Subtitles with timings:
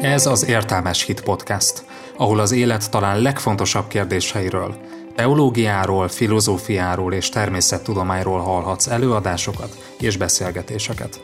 [0.00, 1.84] Ez az Értelmes Hit Podcast,
[2.16, 4.76] ahol az élet talán legfontosabb kérdéseiről,
[5.14, 11.20] teológiáról, filozófiáról és természettudományról hallhatsz előadásokat és beszélgetéseket.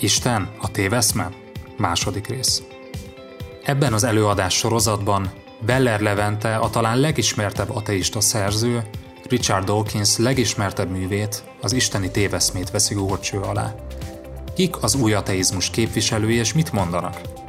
[0.00, 1.30] Isten a téveszme?
[1.76, 2.62] Második rész.
[3.64, 8.82] Ebben az előadás sorozatban Beller Levente a talán legismertebb ateista szerző,
[9.28, 13.74] Richard Dawkins legismertebb művét, az isteni téveszmét veszi górcső alá.
[14.54, 17.39] Kik az új ateizmus képviselői és mit mondanak?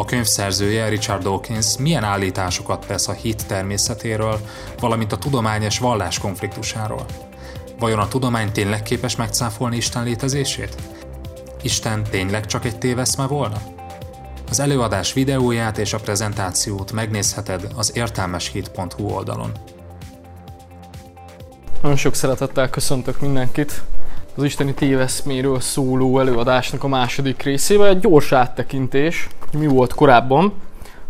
[0.00, 4.40] A könyv szerzője Richard Dawkins milyen állításokat tesz a hit természetéről,
[4.78, 7.04] valamint a tudomány és vallás konfliktusáról?
[7.78, 10.74] Vajon a tudomány tényleg képes megcáfolni Isten létezését?
[11.62, 13.56] Isten tényleg csak egy téveszme volna?
[14.50, 19.52] Az előadás videóját és a prezentációt megnézheted az értelmeshit.hu oldalon.
[21.82, 23.82] Nagyon sok szeretettel köszöntök mindenkit
[24.36, 27.88] az isteni téveszméről szóló előadásnak a második részével.
[27.88, 29.28] Egy gyors áttekintés,
[29.58, 30.52] mi volt korábban.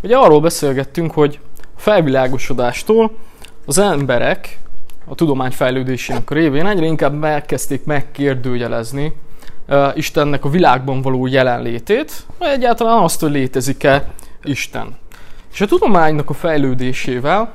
[0.03, 3.11] Ugye arról beszélgettünk, hogy a felvilágosodástól
[3.65, 4.59] az emberek
[5.05, 9.13] a tudomány fejlődésének a révén egyre inkább elkezdték megkérdőjelezni
[9.67, 14.07] uh, Istennek a világban való jelenlétét, vagy egyáltalán azt, hogy létezik-e
[14.43, 14.95] Isten.
[15.53, 17.53] És a tudománynak a fejlődésével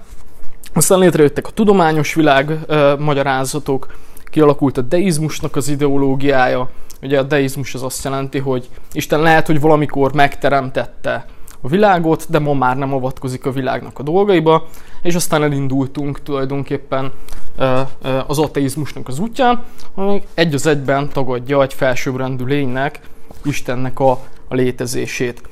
[0.73, 6.71] aztán létrejöttek a tudományos világ uh, magyarázatok, kialakult a deizmusnak az ideológiája.
[7.07, 11.27] Ugye a deizmus az azt jelenti, hogy Isten lehet, hogy valamikor megteremtette
[11.61, 14.69] a világot, de ma már nem avatkozik a világnak a dolgaiba,
[15.03, 17.13] és aztán elindultunk tulajdonképpen
[18.27, 19.63] az ateizmusnak az útján,
[19.95, 23.01] ami egy az egyben tagadja egy felsőbbrendű lénynek,
[23.45, 24.11] Istennek a,
[24.49, 25.43] a létezését.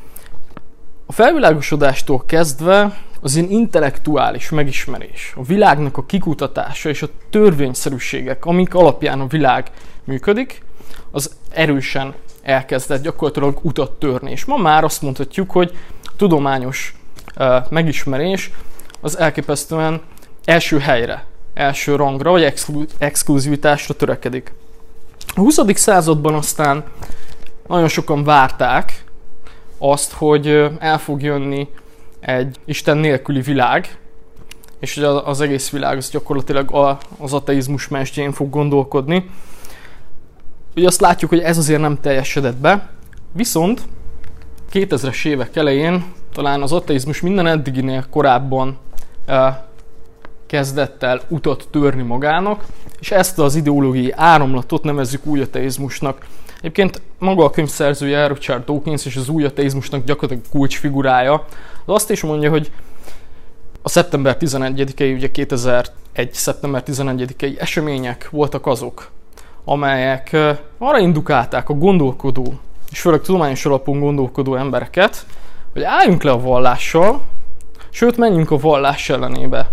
[1.07, 8.75] A felvilágosodástól kezdve az én intellektuális megismerés, a világnak a kikutatása és a törvényszerűségek, amik
[8.75, 9.71] alapján a világ
[10.05, 10.63] működik,
[11.15, 14.31] az erősen elkezdett gyakorlatilag utat törni.
[14.31, 15.77] És ma már azt mondhatjuk, hogy
[16.17, 16.97] tudományos
[17.69, 18.51] megismerés
[19.01, 20.01] az elképesztően
[20.45, 21.25] első helyre,
[21.55, 24.53] első rangra vagy exklu- exkluzivitásra törekedik.
[25.35, 25.59] A 20.
[25.75, 26.85] században aztán
[27.67, 29.05] nagyon sokan várták
[29.79, 30.47] azt, hogy
[30.79, 31.69] el fog jönni
[32.21, 33.99] egy Isten nélküli világ,
[34.79, 39.31] és hogy az egész világ az gyakorlatilag az ateizmus mestjén fog gondolkodni.
[40.77, 42.89] Ugye azt látjuk, hogy ez azért nem teljesedett be,
[43.33, 43.83] viszont
[44.73, 48.79] 2000-es évek elején talán az ateizmus minden eddiginél korábban
[50.47, 52.65] kezdett el utat törni magának,
[53.01, 56.27] és ezt az ideológiai áramlatot nevezzük új ateizmusnak.
[56.59, 61.45] Egyébként maga a könyv szerzője, Richard Dawkins és az új ateizmusnak gyakorlatilag kulcsfigurája,
[61.85, 62.71] az azt is mondja, hogy
[63.83, 65.91] a szeptember 11-i, ugye 2001.
[66.33, 69.11] szeptember 11-i események voltak azok,
[69.65, 70.37] amelyek
[70.79, 72.55] arra indukálták a gondolkodó,
[72.91, 75.27] és főleg tudományos alapon gondolkodó embereket,
[75.73, 77.23] hogy álljunk le a vallással,
[77.91, 79.71] sőt menjünk a vallás ellenébe.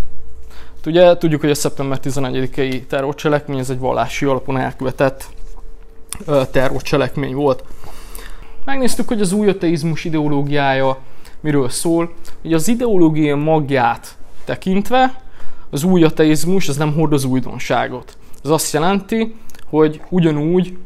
[0.86, 5.26] Ugye tudjuk, hogy a szeptember 11-i terrorcselekmény, ez egy vallási alapon elkövetett
[6.52, 7.64] terrorcselekmény volt.
[8.66, 10.98] Megnéztük, hogy az új ateizmus ideológiája
[11.40, 12.14] miről szól.
[12.44, 15.22] Ugye az ideológia magját tekintve
[15.70, 18.18] az új ateizmus az nem hordoz újdonságot.
[18.44, 19.36] Ez azt jelenti,
[19.72, 20.78] hogy ugyanúgy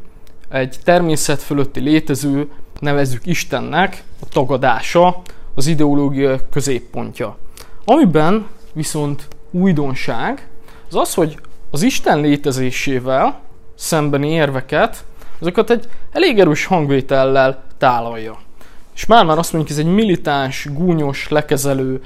[0.50, 5.22] egy természet fölötti létező, nevezzük Istennek, a tagadása
[5.56, 7.38] az ideológia középpontja.
[7.85, 10.47] Amiben viszont újdonság
[10.90, 11.40] az az, hogy
[11.72, 13.40] az Isten létezésével
[13.75, 15.06] szembeni érveket,
[15.40, 18.38] azokat egy elég erős hangvétellel tálalja.
[18.96, 22.02] És már már azt mondjuk, ez egy militáns, gúnyos, lekezelő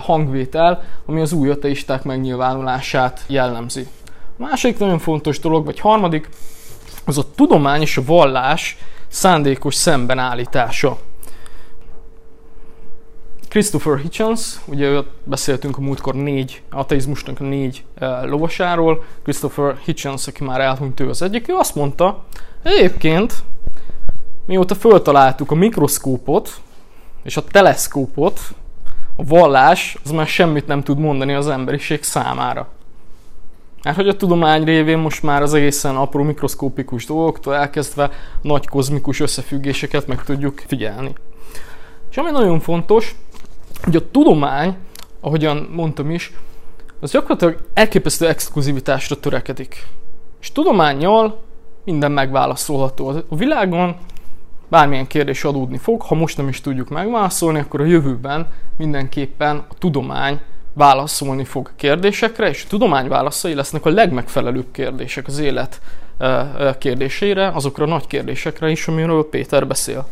[0.00, 3.86] hangvétel, ami az új ateisták megnyilvánulását jellemzi.
[4.40, 6.28] A második nagyon fontos dolog, vagy harmadik,
[7.04, 8.76] az a tudomány és a vallás
[9.08, 10.98] szándékos szembenállítása.
[13.48, 20.44] Christopher Hitchens, ugye beszéltünk a múltkor négy, ateizmusnak a négy uh, lovasáról, Christopher Hitchens, aki
[20.44, 22.24] már elhunyt ő az egyik, ő azt mondta,
[22.62, 23.34] egyébként
[24.46, 26.60] mióta föltaláltuk a mikroszkópot
[27.22, 28.40] és a teleszkópot,
[29.16, 32.68] a vallás az már semmit nem tud mondani az emberiség számára.
[33.82, 38.10] Mert hogy a tudomány révén most már az egészen apró mikroszkópikus dolgoktól elkezdve
[38.42, 41.12] nagy kozmikus összefüggéseket meg tudjuk figyelni.
[42.10, 43.16] És ami nagyon fontos,
[43.82, 44.76] hogy a tudomány,
[45.20, 46.32] ahogyan mondtam is,
[47.00, 49.86] az gyakorlatilag elképesztő exkluzivitásra törekedik.
[50.40, 51.42] És tudományjal
[51.84, 53.08] minden megválaszolható.
[53.28, 53.96] A világon
[54.68, 58.46] bármilyen kérdés adódni fog, ha most nem is tudjuk megválaszolni, akkor a jövőben
[58.76, 60.40] mindenképpen a tudomány
[60.80, 65.80] válaszolni fog kérdésekre, és a tudomány válaszai lesznek a legmegfelelőbb kérdések az élet
[66.78, 70.08] kérdésére, azokra a nagy kérdésekre is, amiről Péter beszél.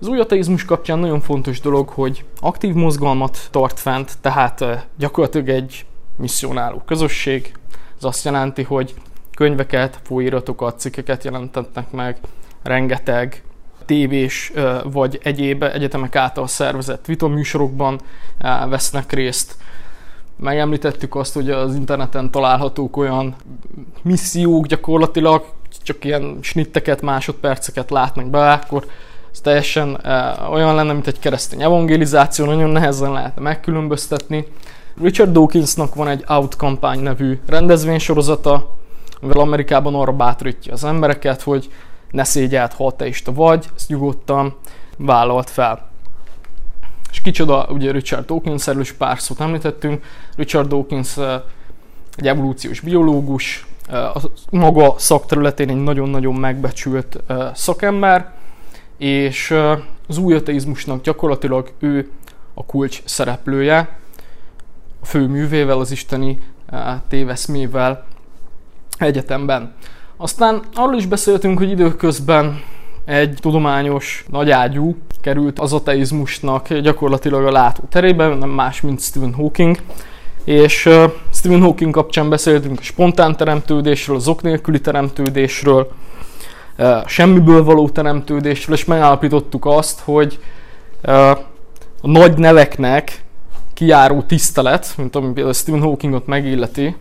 [0.00, 5.86] Az új ateizmus kapcsán nagyon fontos dolog, hogy aktív mozgalmat tart fent, tehát gyakorlatilag egy
[6.16, 7.52] misszionáló közösség.
[7.98, 8.94] Ez azt jelenti, hogy
[9.34, 12.18] könyveket, folyiratokat, cikkeket jelentetnek meg,
[12.62, 13.42] rengeteg
[13.88, 14.52] tévés
[14.84, 18.00] vagy egyéb egyetemek által szervezett vitaműsorokban
[18.68, 19.56] vesznek részt.
[20.36, 23.34] Megemlítettük azt, hogy az interneten találhatók olyan
[24.02, 25.44] missziók gyakorlatilag,
[25.82, 28.86] csak ilyen snitteket, másodperceket látnak be, akkor
[29.32, 30.00] ez teljesen
[30.50, 34.46] olyan lenne, mint egy keresztény evangelizáció, nagyon nehezen lehetne megkülönböztetni.
[35.02, 38.76] Richard Dawkinsnak van egy Out Campaign nevű rendezvénysorozata,
[39.20, 41.70] mivel Amerikában arra bátorítja az embereket, hogy
[42.10, 44.56] ne szégyelt, ha ateista vagy, ezt nyugodtan
[44.96, 45.88] vállalt fel.
[47.10, 50.04] És kicsoda, ugye Richard Dawkins, erről is pár szót említettünk.
[50.36, 51.16] Richard Dawkins
[52.16, 54.20] egy evolúciós biológus, a
[54.50, 57.22] maga szakterületén egy nagyon-nagyon megbecsült
[57.54, 58.32] szakember,
[58.96, 59.54] és
[60.08, 62.10] az új ateizmusnak gyakorlatilag ő
[62.54, 63.98] a kulcs szereplője,
[65.00, 66.38] a fő művével, az isteni
[67.08, 68.04] téveszmével
[68.98, 69.74] egyetemben.
[70.20, 72.62] Aztán arról is beszéltünk, hogy időközben
[73.04, 79.78] egy tudományos nagyágyú került az ateizmusnak gyakorlatilag a látó terébe, nem más, mint Stephen Hawking.
[80.44, 80.88] És
[81.32, 85.92] Stephen Hawking kapcsán beszéltünk a spontán teremtődésről, az ok nélküli teremtődésről,
[86.78, 90.38] uh, semmiből való teremtődésről, és megállapítottuk azt, hogy
[92.00, 93.24] a nagy neveknek
[93.74, 96.96] kiáró tisztelet, mint ami például Stephen Hawkingot megilleti,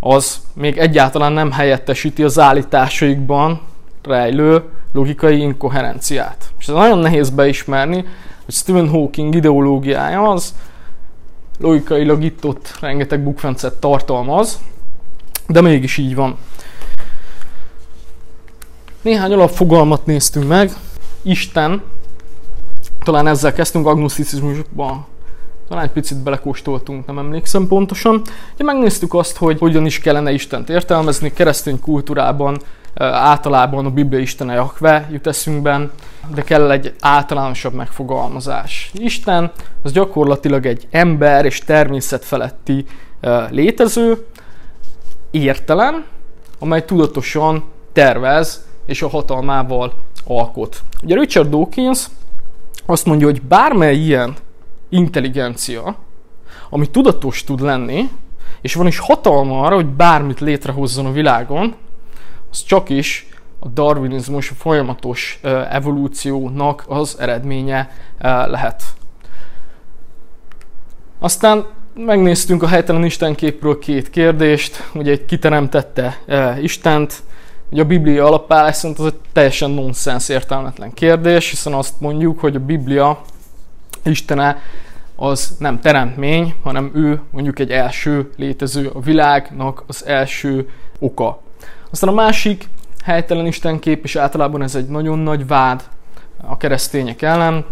[0.00, 3.60] az még egyáltalán nem helyettesíti az állításaikban
[4.02, 4.62] rejlő
[4.92, 6.50] logikai inkoherenciát.
[6.58, 8.04] És ez nagyon nehéz beismerni,
[8.44, 10.54] hogy Stephen Hawking ideológiája az
[11.58, 14.60] logikailag itt rengeteg bukfencet tartalmaz,
[15.46, 16.36] de mégis így van.
[19.02, 20.72] Néhány alapfogalmat néztünk meg.
[21.22, 21.82] Isten,
[23.02, 25.06] talán ezzel kezdtünk agnoszticizmusban
[25.70, 28.22] talán egy picit belekóstoltunk, nem emlékszem pontosan.
[28.54, 32.60] Ugye megnéztük azt, hogy hogyan is kellene Istent értelmezni, keresztény kultúrában
[32.94, 35.90] általában a Biblia Istene Jahve jut eszünkben,
[36.34, 38.90] de kell egy általánosabb megfogalmazás.
[38.94, 39.52] Isten
[39.82, 42.84] az gyakorlatilag egy ember és természet feletti
[43.50, 44.26] létező,
[45.30, 46.04] értelem,
[46.58, 49.94] amely tudatosan tervez és a hatalmával
[50.24, 50.82] alkot.
[51.02, 52.06] Ugye Richard Dawkins
[52.86, 54.34] azt mondja, hogy bármely ilyen
[54.90, 55.96] intelligencia,
[56.70, 58.10] ami tudatos tud lenni,
[58.60, 61.74] és van is hatalma arra, hogy bármit létrehozzon a világon,
[62.50, 63.28] az csak is
[63.58, 65.40] a darwinizmus a folyamatos
[65.70, 67.90] evolúciónak az eredménye
[68.46, 68.82] lehet.
[71.18, 76.18] Aztán megnéztünk a helytelen Istenképről két kérdést, ugye egy kiteremtette
[76.60, 77.22] Istent,
[77.70, 82.56] ugye a Biblia alapállás szerint az egy teljesen nonsens értelmetlen kérdés, hiszen azt mondjuk, hogy
[82.56, 83.20] a Biblia
[84.04, 84.62] Istene
[85.16, 90.68] az nem teremtmény, hanem ő mondjuk egy első létező, a világnak az első
[90.98, 91.42] oka.
[91.90, 92.68] Aztán a másik
[93.04, 95.82] helytelen istenkép, és általában ez egy nagyon nagy vád
[96.46, 97.64] a keresztények ellen,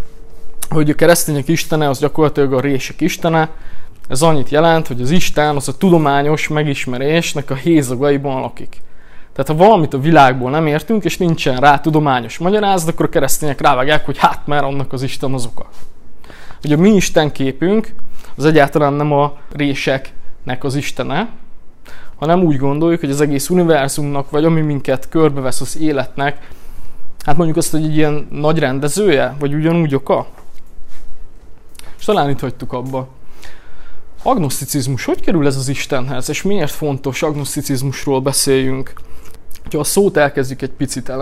[0.68, 3.50] hogy a keresztények istene az gyakorlatilag a rések istene,
[4.08, 8.76] ez annyit jelent, hogy az Isten az a tudományos megismerésnek a hézagaiban lakik.
[9.32, 13.60] Tehát ha valamit a világból nem értünk, és nincsen rá tudományos magyarázat, akkor a keresztények
[13.60, 15.66] rávágják, hogy hát már annak az Isten az oka
[16.60, 17.94] hogy a mi Isten képünk
[18.36, 21.28] az egyáltalán nem a réseknek az Istene,
[22.18, 26.48] hanem úgy gondoljuk, hogy az egész univerzumnak, vagy ami minket körbevesz az életnek,
[27.24, 30.26] hát mondjuk azt, hogy egy ilyen nagy rendezője, vagy ugyanúgy oka.
[31.98, 33.08] És talán itt hagytuk abba.
[34.22, 38.92] Agnoszticizmus, hogy kerül ez az Istenhez, és miért fontos agnoszticizmusról beszéljünk?
[39.72, 41.12] Ha a szót elkezdjük egy picit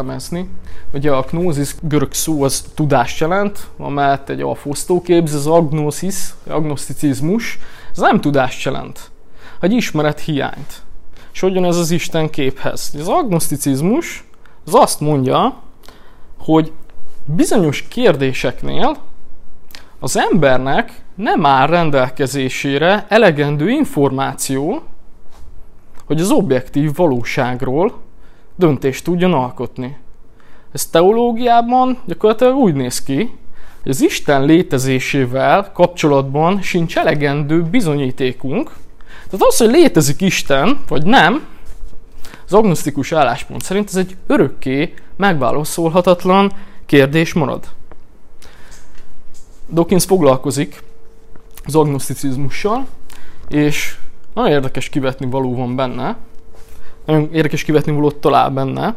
[0.92, 7.58] ugye a gnózis görög szó az tudást jelent, amelyet egy alfosztó képz, az agnosis, agnoszticizmus,
[7.92, 9.10] ez nem tudást jelent,
[9.60, 10.82] egy ismeret hiányt.
[11.32, 12.92] És hogyan ez az Isten képhez?
[12.98, 14.24] Az agnoszticizmus
[14.66, 15.62] az azt mondja,
[16.38, 16.72] hogy
[17.24, 18.96] bizonyos kérdéseknél
[19.98, 24.82] az embernek nem áll rendelkezésére elegendő információ,
[26.04, 28.04] hogy az objektív valóságról
[28.56, 29.96] döntést tudjon alkotni.
[30.72, 33.16] Ez teológiában gyakorlatilag úgy néz ki,
[33.82, 38.70] hogy az Isten létezésével kapcsolatban sincs elegendő bizonyítékunk.
[39.30, 41.46] Tehát az, hogy létezik Isten, vagy nem,
[42.46, 46.52] az agnosztikus álláspont szerint ez egy örökké megválaszolhatatlan
[46.86, 47.64] kérdés marad.
[49.72, 50.82] Dawkins foglalkozik
[51.64, 52.86] az agnoszticizmussal,
[53.48, 53.96] és
[54.34, 56.16] nagyon érdekes kivetni való van benne,
[57.06, 58.94] nagyon érdekes kivetni valót talál benne.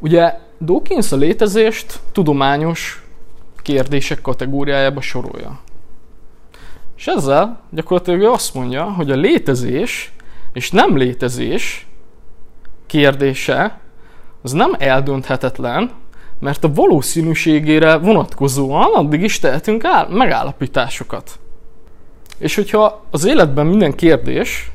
[0.00, 3.06] Ugye Dawkins a létezést tudományos
[3.62, 5.60] kérdések kategóriájába sorolja.
[6.96, 10.12] És ezzel gyakorlatilag ő azt mondja, hogy a létezés
[10.52, 11.86] és nem létezés
[12.86, 13.80] kérdése
[14.42, 15.90] az nem eldönthetetlen,
[16.40, 21.38] mert a valószínűségére vonatkozóan addig is tehetünk áll- megállapításokat.
[22.38, 24.72] És hogyha az életben minden kérdés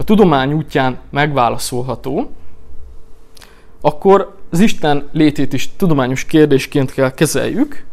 [0.00, 2.30] a tudomány útján megválaszolható,
[3.80, 7.86] akkor az Isten létét is tudományos kérdésként kell kezeljük,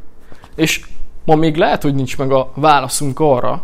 [0.55, 0.85] és
[1.25, 3.63] ma még lehet, hogy nincs meg a válaszunk arra,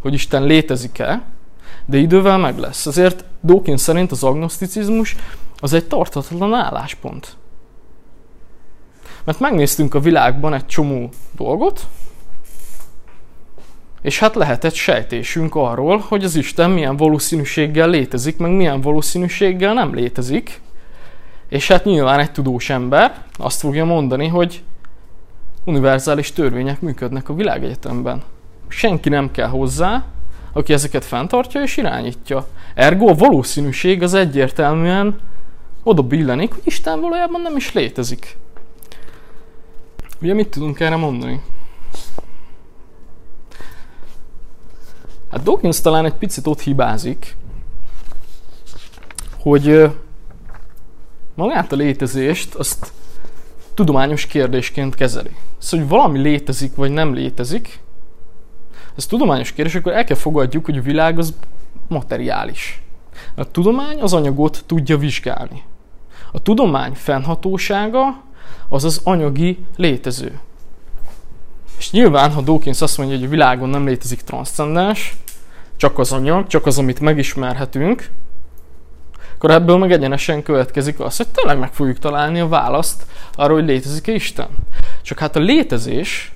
[0.00, 1.22] hogy Isten létezik-e,
[1.84, 2.86] de idővel meg lesz.
[2.86, 5.16] Ezért Dawkins szerint az agnoszticizmus
[5.58, 7.36] az egy tartatlan álláspont.
[9.24, 11.86] Mert megnéztünk a világban egy csomó dolgot,
[14.06, 19.94] és hát lehetett sejtésünk arról, hogy az Isten milyen valószínűséggel létezik, meg milyen valószínűséggel nem
[19.94, 20.60] létezik.
[21.48, 24.62] És hát nyilván egy tudós ember azt fogja mondani, hogy
[25.64, 28.22] univerzális törvények működnek a világegyetemben.
[28.68, 30.04] Senki nem kell hozzá,
[30.52, 32.46] aki ezeket fenntartja és irányítja.
[32.74, 35.18] Ergo a valószínűség az egyértelműen
[35.82, 38.36] oda billenik, hogy Isten valójában nem is létezik.
[40.20, 41.40] Ugye mit tudunk erre mondani?
[45.30, 47.36] Hát Dawkins talán egy picit ott hibázik,
[49.38, 49.90] hogy
[51.34, 52.92] magát a létezést azt
[53.74, 55.36] tudományos kérdésként kezeli.
[55.58, 57.80] Szóval, hogy valami létezik vagy nem létezik,
[58.96, 61.34] ez tudományos kérdés, akkor el kell fogadjuk, hogy a világ az
[61.88, 62.82] materiális.
[63.34, 65.62] A tudomány az anyagot tudja vizsgálni.
[66.32, 68.22] A tudomány fennhatósága
[68.68, 70.40] az az anyagi létező.
[71.78, 75.16] És nyilván, ha Dawkins azt mondja, hogy a világon nem létezik transzcendens,
[75.76, 78.10] csak az anyag, csak az, amit megismerhetünk,
[79.34, 83.64] akkor ebből meg egyenesen következik az, hogy tényleg meg fogjuk találni a választ arra, hogy
[83.64, 84.48] létezik-e Isten.
[85.02, 86.32] Csak hát a létezés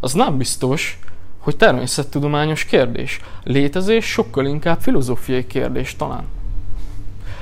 [0.00, 0.98] az nem biztos,
[1.38, 3.20] hogy természettudományos kérdés.
[3.44, 6.24] A létezés sokkal inkább filozófiai kérdés talán.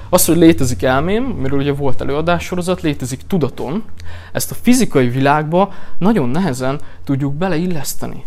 [0.08, 3.84] Az, hogy létezik elmém, miről ugye volt előadássorozat, létezik tudaton,
[4.32, 8.24] ezt a fizikai világba nagyon nehezen tudjuk beleilleszteni.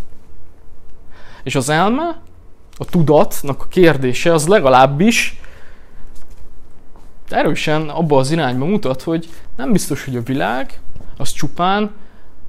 [1.44, 2.22] És az elme,
[2.78, 5.42] a tudatnak a kérdése az legalábbis
[7.30, 10.80] erősen abba az irányba mutat, hogy nem biztos, hogy a világ
[11.18, 11.92] az csupán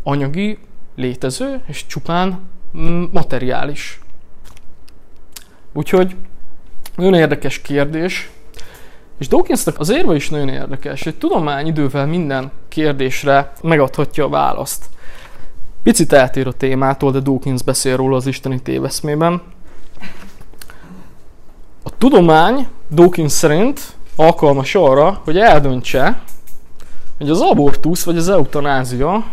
[0.03, 0.59] anyagi,
[0.97, 2.41] létező, és csupán
[3.13, 4.01] materiális.
[5.73, 6.17] Úgyhogy
[6.97, 8.31] nagyon érdekes kérdés,
[9.21, 14.85] és Dawkinsnak az érve is nagyon érdekes, hogy tudomány idővel minden kérdésre megadhatja a választ.
[15.83, 19.43] Picit eltér a témától, de Dawkins beszél róla az isteni téveszmében.
[21.83, 23.81] A tudomány Dawkins szerint
[24.17, 26.21] alkalmas arra, hogy eldöntse,
[27.19, 29.25] hogy az abortusz vagy az eutanázia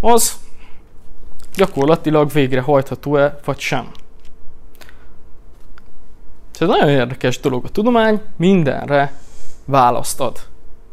[0.00, 0.38] az
[1.54, 3.90] gyakorlatilag végrehajtható-e vagy sem.
[6.62, 7.64] Ez nagyon érdekes dolog.
[7.64, 9.12] A tudomány mindenre
[9.64, 10.38] választ ad.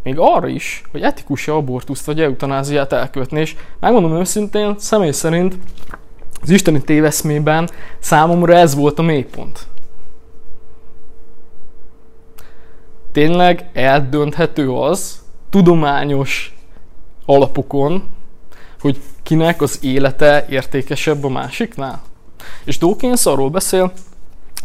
[0.03, 5.57] Még arra is, hogy etikus-e abortuszt vagy eutanáziát elkövetni, és megmondom őszintén, személy szerint
[6.41, 9.67] az isteni téveszmében számomra ez volt a mélypont.
[13.11, 16.55] Tényleg eldönthető az, tudományos
[17.25, 18.03] alapokon,
[18.79, 22.01] hogy kinek az élete értékesebb a másiknál.
[22.63, 23.91] És Dawkins arról beszél,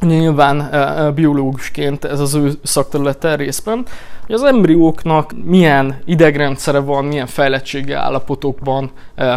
[0.04, 0.70] nyilván
[1.14, 3.84] biológusként ez az ő szakterülete részben,
[4.26, 8.90] hogy az embrióknak milyen idegrendszere van, milyen fejlettségi állapotokban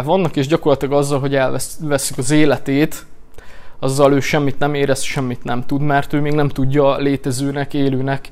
[0.04, 3.06] vannak, és gyakorlatilag azzal, hogy elveszik az életét,
[3.80, 8.28] azzal ő semmit nem érez, semmit nem tud, mert ő még nem tudja létezőnek, élőnek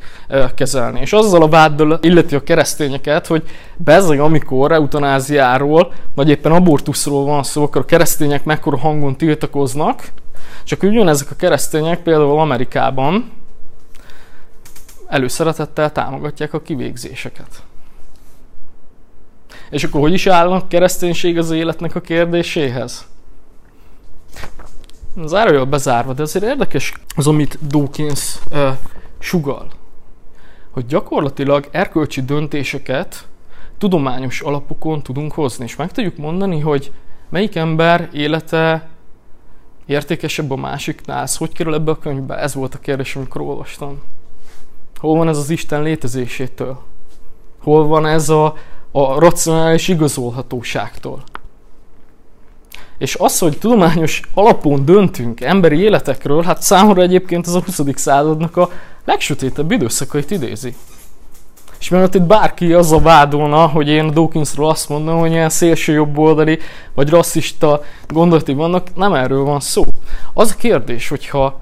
[0.54, 1.00] kezelni.
[1.00, 3.42] És azzal a váddal illeti a keresztényeket, hogy
[3.76, 10.08] bezzeg amikor eutanáziáról, vagy éppen abortuszról van szó, akkor a keresztények mekkora hangon tiltakoznak,
[10.64, 13.32] csak ugyanezek a keresztények például Amerikában
[15.06, 17.62] előszeretettel támogatják a kivégzéseket.
[19.70, 23.06] És akkor hogy is állnak kereszténység az életnek a kérdéséhez?
[25.24, 28.68] Zárójól bezárva, de azért érdekes az, amit Dawkins uh,
[29.18, 29.70] sugal.
[30.70, 33.28] Hogy gyakorlatilag erkölcsi döntéseket
[33.78, 36.92] tudományos alapokon tudunk hozni, és meg tudjuk mondani, hogy
[37.28, 38.88] melyik ember élete
[39.86, 42.38] értékesebb a másiknál, ez hogy kerül ebbe a könyvbe?
[42.38, 44.02] Ez volt a kérdés, amikor olvastam.
[44.96, 46.78] Hol van ez az Isten létezésétől?
[47.58, 48.54] Hol van ez a,
[48.90, 51.22] a racionális igazolhatóságtól?
[52.98, 57.80] És az, hogy tudományos alapon döntünk emberi életekről, hát számomra egyébként ez a 20.
[57.94, 58.70] századnak a
[59.04, 60.74] legsötétebb időszakait idézi.
[61.78, 66.58] És mielőtt itt bárki azzal vádolna, hogy én Dawkinsról azt mondom, hogy ilyen szélső jobboldali
[66.94, 69.84] vagy rasszista gondolatai vannak, nem erről van szó.
[70.32, 71.60] Az a kérdés, hogyha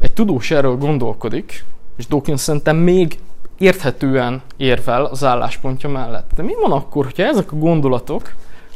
[0.00, 1.64] egy tudós erről gondolkodik,
[1.96, 3.18] és Dawkins szerintem még
[3.58, 6.30] érthetően érvel az álláspontja mellett.
[6.34, 8.32] De mi van akkor, hogyha ezek a gondolatok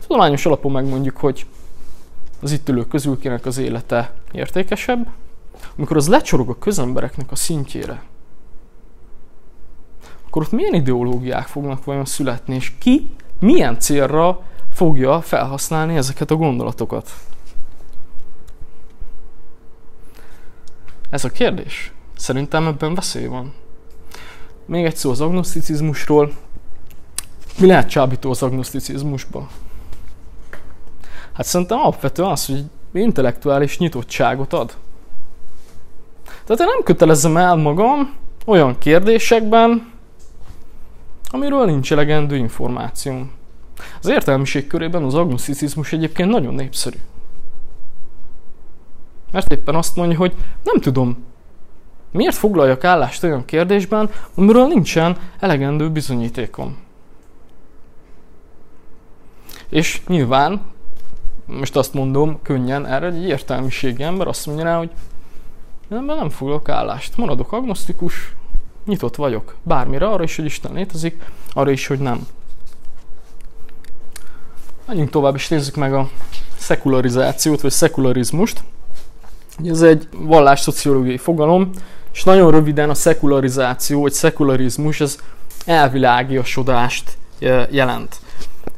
[0.06, 1.46] tudományos alapon megmondjuk, hogy
[2.40, 5.06] az itt ülők közül kinek az élete értékesebb,
[5.76, 8.02] amikor az lecsorog a közembereknek a szintjére,
[10.32, 13.10] akkor ott milyen ideológiák fognak vajon születni, és ki
[13.40, 14.40] milyen célra
[14.72, 17.10] fogja felhasználni ezeket a gondolatokat?
[21.10, 21.92] Ez a kérdés.
[22.16, 23.52] Szerintem ebben veszély van.
[24.66, 26.32] Még egy szó az agnoszticizmusról.
[27.58, 29.48] Mi lehet csábító az agnoszticizmusba?
[31.32, 34.76] Hát szerintem alapvetően az, hogy intellektuális nyitottságot ad.
[36.24, 38.14] Tehát én nem kötelezem el magam
[38.46, 39.91] olyan kérdésekben,
[41.32, 43.30] amiről nincs elegendő információm.
[44.00, 46.98] Az értelmiség körében az agnoszticizmus egyébként nagyon népszerű.
[49.32, 51.24] Mert éppen azt mondja, hogy nem tudom,
[52.10, 56.76] miért foglaljak állást olyan kérdésben, amiről nincsen elegendő bizonyítékom.
[59.68, 60.60] És nyilván,
[61.46, 64.90] most azt mondom könnyen, erre egy értelmiségi ember azt mondja rá, hogy
[65.88, 68.34] nem, nem foglalok állást, maradok agnosztikus,
[68.86, 71.22] nyitott vagyok bármire, arra is, hogy Isten létezik,
[71.52, 72.26] arra is, hogy nem.
[74.86, 76.08] Menjünk tovább, és nézzük meg a
[76.56, 78.62] szekularizációt, vagy szekularizmust.
[79.64, 81.70] Ez egy vallásszociológiai fogalom,
[82.12, 85.18] és nagyon röviden a szekularizáció, vagy szekularizmus, ez
[85.66, 87.16] elvilágiosodást
[87.70, 88.16] jelent.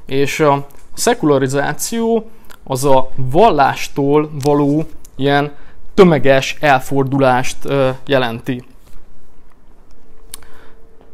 [0.07, 2.31] És a szekularizáció
[2.65, 4.85] az a vallástól való
[5.17, 5.53] ilyen
[5.95, 7.57] tömeges elfordulást
[8.07, 8.65] jelenti.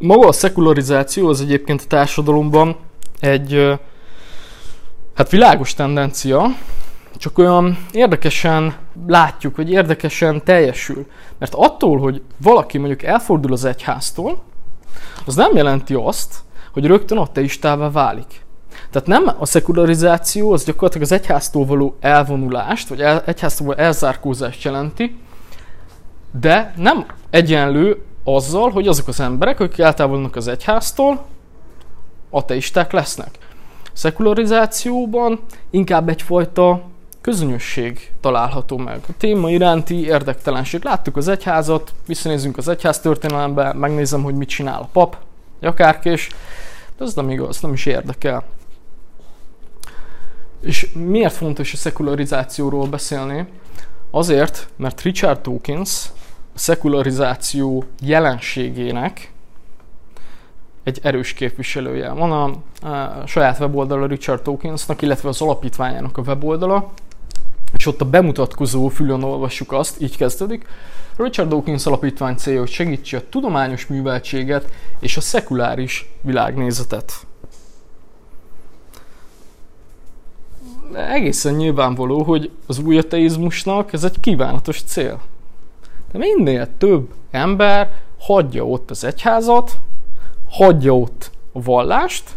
[0.03, 2.77] Maga a szekularizáció az egyébként a társadalomban
[3.19, 3.79] egy
[5.15, 6.47] hát világos tendencia,
[7.17, 8.75] csak olyan érdekesen
[9.07, 11.07] látjuk, hogy érdekesen teljesül.
[11.39, 14.43] Mert attól, hogy valaki mondjuk elfordul az egyháztól,
[15.27, 16.35] az nem jelenti azt,
[16.73, 18.41] hogy rögtön ateistává válik.
[18.91, 25.19] Tehát nem a szekularizáció, az gyakorlatilag az egyháztól való elvonulást, vagy egyháztól való elzárkózást jelenti,
[26.41, 31.25] de nem egyenlő azzal, hogy azok az emberek, akik eltávolodnak az egyháztól,
[32.31, 33.39] ateisták lesznek.
[33.93, 35.41] Szekularizációban
[35.71, 36.83] inkább egyfajta
[37.21, 39.01] közönösség található meg.
[39.09, 40.85] A téma iránti érdektelenség.
[40.85, 45.17] Láttuk az egyházat, visszanézünk az egyház történelembe, megnézem, hogy mit csinál a pap,
[45.61, 46.29] akárkés,
[46.99, 48.45] de ez nem igaz, nem is érdekel.
[50.63, 53.47] És miért fontos a szekularizációról beszélni?
[54.11, 56.11] Azért, mert Richard Dawkins
[56.55, 59.33] szekularizáció jelenségének
[60.83, 62.11] egy erős képviselője.
[62.11, 62.45] Van a,
[62.89, 66.93] a saját weboldala Richard Dawkinsnak, illetve az alapítványának a weboldala,
[67.77, 70.67] és ott a bemutatkozó fülön olvassuk azt, így kezdődik.
[71.17, 77.13] Richard Dawkins alapítvány célja, hogy segítse a tudományos műveltséget és a szekuláris világnézetet.
[80.93, 85.21] De egészen nyilvánvaló, hogy az új ateizmusnak ez egy kívánatos cél.
[86.13, 89.79] De minél több ember hagyja ott az egyházat,
[90.49, 92.31] hagyja ott a vallást,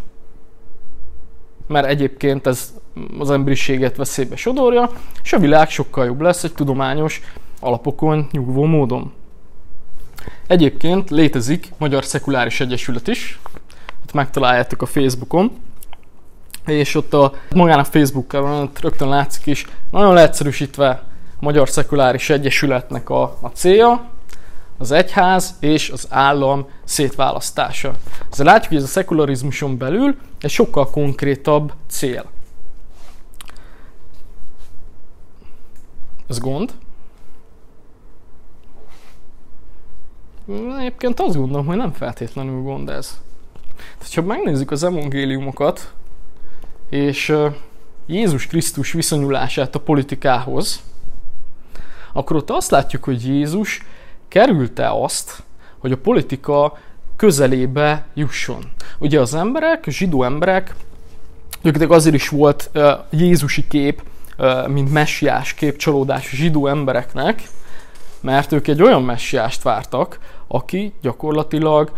[1.68, 2.74] mert egyébként ez
[3.20, 4.90] az emberiséget veszélybe sodorja,
[5.24, 7.22] és a világ sokkal jobb lesz egy tudományos
[7.60, 9.14] alapokon nyugvó módon.
[10.48, 13.40] Egyébként létezik Magyar Szekuláris Egyesület is,
[14.04, 15.52] itt megtaláljátok a Facebookon,
[16.66, 21.04] és ott a magán a Facebookon rögtön látszik is, nagyon leegyszerűsítve
[21.44, 24.10] Magyar Szekuláris Egyesületnek a, a célja,
[24.78, 27.94] az egyház és az állam szétválasztása.
[28.32, 32.26] Ezzel látjuk, hogy ez a szekularizmuson belül egy sokkal konkrétabb cél.
[36.28, 36.74] Ez gond?
[40.80, 43.22] Egyébként azt gondolom, hogy nem feltétlenül gond ez.
[43.98, 45.94] Tehát, ha megnézzük az evangéliumokat,
[46.90, 47.36] és
[48.06, 50.84] Jézus Krisztus viszonyulását a politikához,
[52.14, 53.82] akkor ott azt látjuk, hogy Jézus
[54.28, 55.44] kerülte azt,
[55.78, 56.78] hogy a politika
[57.16, 58.64] közelébe jusson.
[59.00, 60.76] Ugye az emberek, zsidó emberek,
[61.52, 64.04] gyakorlatilag azért is volt uh, Jézusi kép,
[64.38, 67.44] uh, mint messiás kép csalódás zsidó embereknek,
[68.22, 71.92] mert ők egy olyan messiást vártak, aki gyakorlatilag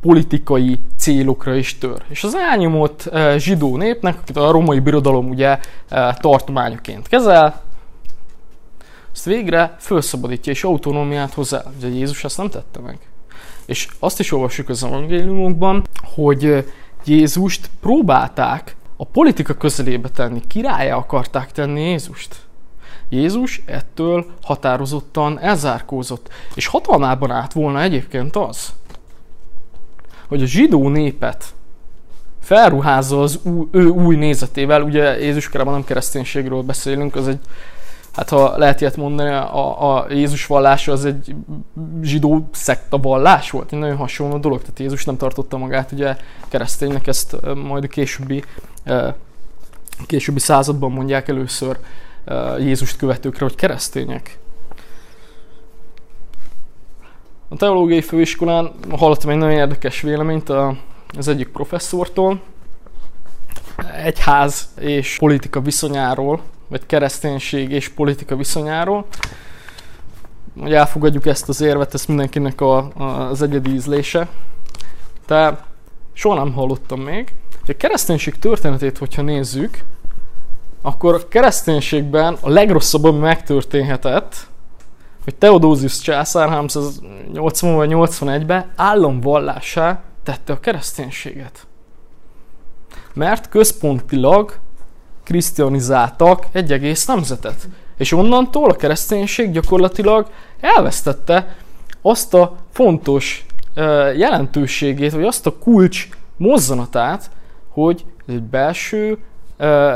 [0.00, 2.02] politikai célokra is tör.
[2.08, 5.58] És az elnyomott zsidó népnek, akit a romai birodalom ugye
[6.20, 7.62] tartományoként kezel,
[9.14, 11.62] ezt végre felszabadítja és autonómiát hozzá.
[11.76, 12.98] Ugye Jézus ezt nem tette meg.
[13.66, 16.64] És azt is olvassuk az evangéliumokban, hogy
[17.04, 22.36] Jézust próbálták a politika közelébe tenni, királyá akarták tenni Jézust.
[23.08, 28.72] Jézus ettől határozottan elzárkózott, és hatalmában állt volna egyébként az,
[30.28, 31.54] hogy a zsidó népet
[32.40, 37.40] felruházza az új, ő új nézetével, ugye Jézus korában nem kereszténységről beszélünk, az egy,
[38.14, 41.34] hát ha lehet ilyet mondani, a, a Jézus vallása az egy
[42.02, 46.16] zsidó szekta vallás volt, egy nagyon hasonló dolog, tehát Jézus nem tartotta magát ugye
[46.48, 48.44] kereszténynek, ezt majd a későbbi,
[50.06, 51.78] későbbi században mondják először
[52.58, 54.38] Jézust követőkre, hogy keresztények.
[57.48, 60.52] A teológiai főiskolán hallottam egy nagyon érdekes véleményt
[61.18, 62.40] az egyik professzortól,
[64.04, 69.06] egyház és politika viszonyáról, vagy kereszténység és politika viszonyáról.
[70.60, 72.92] Hogy elfogadjuk ezt az érvet, ez mindenkinek a,
[73.28, 74.28] az egyedi ízlése.
[75.26, 75.64] De
[76.12, 77.32] soha nem hallottam még.
[77.60, 79.78] hogy A kereszténység történetét, hogyha nézzük,
[80.82, 84.46] akkor a kereszténységben a legrosszabb, ami megtörténhetett,
[85.24, 91.66] hogy Theodosius császár 380 vagy 81-ben államvallásá tette a kereszténységet.
[93.14, 94.58] Mert központilag
[95.24, 97.68] krisztianizáltak egy egész nemzetet.
[97.96, 101.56] És onnantól a kereszténység gyakorlatilag elvesztette
[102.02, 103.46] azt a fontos
[104.16, 107.30] jelentőségét, vagy azt a kulcs mozzanatát,
[107.68, 109.18] hogy egy belső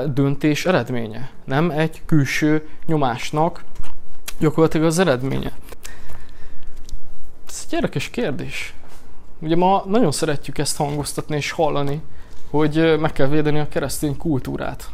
[0.06, 3.64] döntés eredménye, nem egy külső nyomásnak
[4.38, 5.52] gyakorlatilag az eredménye.
[7.48, 8.74] Ez egy érdekes kérdés.
[9.40, 12.02] Ugye ma nagyon szeretjük ezt hangoztatni és hallani,
[12.50, 14.90] hogy meg kell védeni a keresztény kultúrát.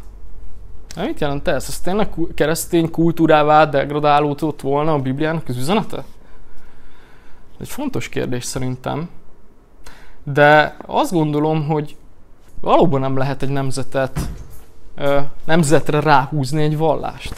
[0.95, 1.65] Na, mit jelent ez?
[1.67, 6.03] Ez tényleg keresztény kultúrává degradálódott volna a Bibliának az üzenete?
[7.59, 9.09] Egy fontos kérdés szerintem.
[10.23, 11.95] De azt gondolom, hogy
[12.61, 14.19] valóban nem lehet egy nemzetet
[15.45, 17.33] nemzetre ráhúzni egy vallást.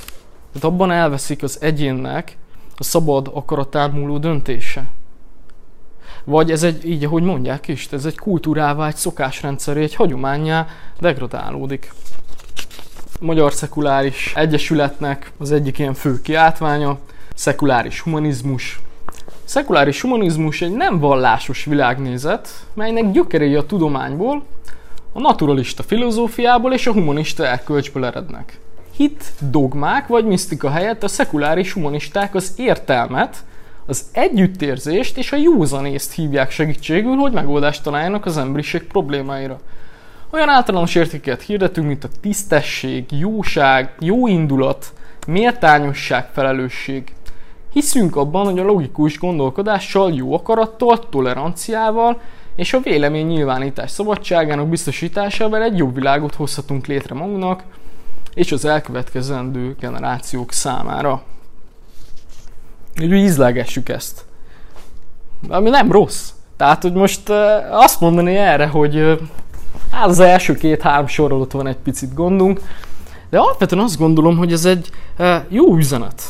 [0.52, 2.38] Tehát abban elveszik az egyénnek
[2.76, 4.86] a szabad akaratán múló döntése.
[6.24, 10.68] Vagy ez egy, így ahogy mondják is, ez egy kultúrává, egy szokásrendszeré, egy hagyományá
[11.00, 11.94] degradálódik.
[13.20, 16.98] Magyar Szekuláris Egyesületnek az egyik ilyen fő kiáltványa,
[17.36, 18.80] szekuláris humanizmus.
[19.44, 24.44] Szekuláris humanizmus egy nem vallásos világnézet, melynek gyökerei a tudományból,
[25.14, 28.60] a naturalista filozófiából és a humanista erkölcsből erednek.
[28.96, 33.46] Hit, dogmák vagy misztika helyett a szekuláris humanisták az értelmet,
[33.86, 39.60] az együttérzést és a józanészt hívják segítségül, hogy megoldást találjanak az emberiség problémáira.
[40.38, 44.94] Olyan általános értéket hirdetünk, mint a tisztesség, jóság, jó indulat,
[45.28, 47.14] méltányosság, felelősség.
[47.74, 52.22] Hiszünk abban, hogy a logikus gondolkodással, jó akarattal, toleranciával
[52.56, 57.64] és a vélemény nyilvánítás szabadságának biztosításával egy jobb világot hozhatunk létre magunknak
[58.34, 61.24] és az elkövetkezendő generációk számára.
[63.02, 64.26] Úgy ízlegessük ezt.
[65.50, 66.30] Ami nem rossz.
[66.58, 67.30] Tehát, hogy most
[67.70, 69.20] azt mondani erre, hogy
[69.92, 72.62] hát az első két-három sor alatt van egy picit gondunk,
[73.30, 74.90] de alapvetően azt gondolom, hogy ez egy
[75.48, 76.22] jó üzenet.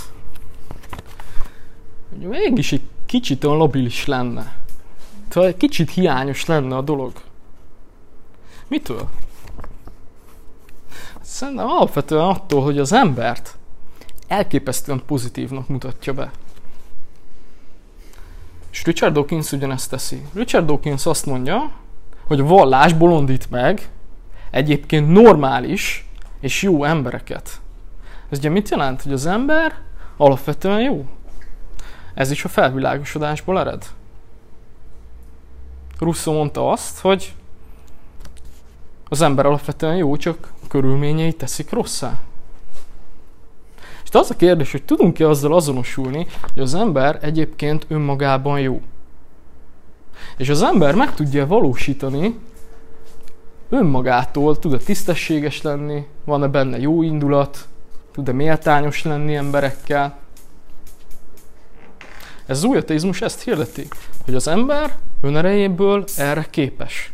[2.10, 4.56] Hogy mégis egy kicsit olyan labilis lenne.
[5.30, 7.12] Szóval egy kicsit hiányos lenne a dolog.
[8.68, 9.08] Mitől?
[11.22, 13.58] Szerintem alapvetően attól, hogy az embert
[14.28, 16.32] elképesztően pozitívnak mutatja be.
[18.72, 20.22] És Richard Dawkins ugyanezt teszi.
[20.34, 21.72] Richard Dawkins azt mondja,
[22.28, 23.90] hogy a vallás bolondít meg
[24.52, 26.10] egyébként normális
[26.40, 27.62] és jó embereket.
[28.30, 29.02] Ez ugye mit jelent?
[29.02, 29.74] Hogy az ember
[30.18, 31.06] alapvetően jó.
[32.14, 33.86] Ez is a felvilágosodásból ered.
[36.00, 37.34] Russo mondta azt, hogy
[39.10, 42.20] az ember alapvetően jó, csak körülményei teszik rosszá.
[44.04, 48.82] És az a kérdés, hogy tudunk-e azzal azonosulni, hogy az ember egyébként önmagában jó.
[50.38, 52.40] És az ember meg tudja valósítani
[53.70, 57.68] önmagától, tud-e tisztességes lenni, van-e benne jó indulat,
[58.12, 60.18] tud-e méltányos lenni emberekkel.
[62.46, 63.88] Ez az új ateizmus ezt hirdeti,
[64.26, 67.14] hogy az ember önerejéből erre képes.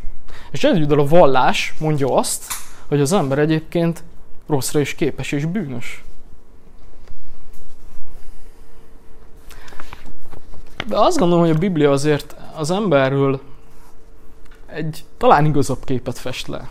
[0.50, 2.52] És együtt a vallás mondja azt,
[2.88, 4.02] hogy az ember egyébként
[4.46, 6.04] rosszra is képes és bűnös.
[10.86, 13.40] De azt gondolom, hogy a Biblia azért az emberről
[14.66, 16.68] egy talán igazabb képet fest le.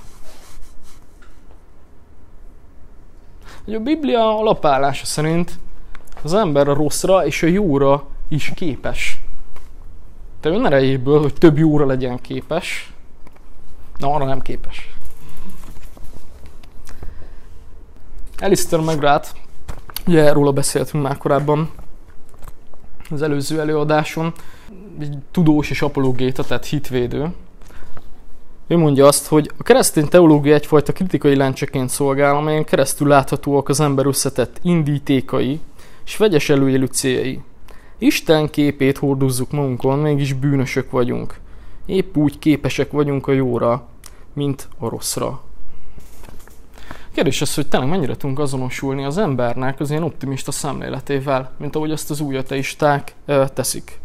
[3.63, 5.59] Hogy a Biblia alapállása szerint
[6.21, 9.21] az ember a rosszra és a jóra is képes.
[10.39, 12.93] te önerejéből, hogy több jóra legyen képes,
[13.97, 14.95] na arra nem képes.
[18.39, 19.29] Alistair McGrath,
[20.07, 21.71] ugye róla beszéltünk már korábban
[23.09, 24.33] az előző előadáson,
[25.31, 27.33] tudós és apologéta, tehát hitvédő.
[28.67, 33.79] Ő mondja azt, hogy a keresztény teológia egyfajta kritikai lencseként szolgál, amelyen keresztül láthatóak az
[33.79, 35.59] ember összetett indítékai
[36.05, 37.41] és vegyes előélő céljai.
[37.97, 41.39] Isten képét hordozzuk magunkon, mégis bűnösök vagyunk.
[41.85, 43.87] Épp úgy képesek vagyunk a jóra,
[44.33, 45.41] mint a rosszra.
[47.13, 51.91] Kérdés az, hogy tényleg mennyire tudunk azonosulni az embernek az ilyen optimista szemléletével, mint ahogy
[51.91, 53.99] azt az új ateisták ö, teszik.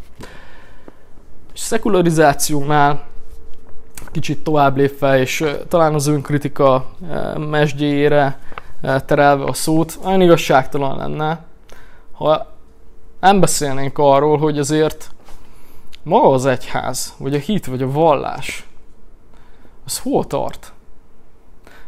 [1.59, 3.07] Szekularizációnál
[4.11, 11.45] kicsit tovább lépve, és talán az önkritika ö, terelve a szót, olyan igazságtalan lenne,
[12.13, 12.47] ha
[13.21, 15.15] nem beszélnénk arról, hogy azért
[16.03, 18.67] maga az egyház, vagy a hit, vagy a vallás,
[19.85, 20.73] az hol tart?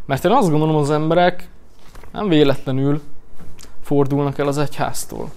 [0.06, 1.48] Mert én azt gondolom, az emberek
[2.12, 3.02] nem véletlenül
[3.82, 5.30] fordulnak el az egyháztól.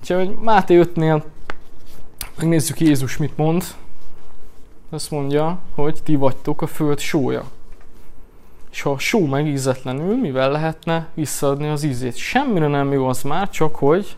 [0.00, 1.22] Úgyhogy Máté 5-nél
[2.38, 3.64] megnézzük Jézus mit mond.
[4.90, 7.44] Azt mondja, hogy ti vagytok a föld sója.
[8.70, 12.16] És ha a só megízetlenül, mivel lehetne visszaadni az ízét?
[12.16, 14.16] Semmire nem jó az már, csak hogy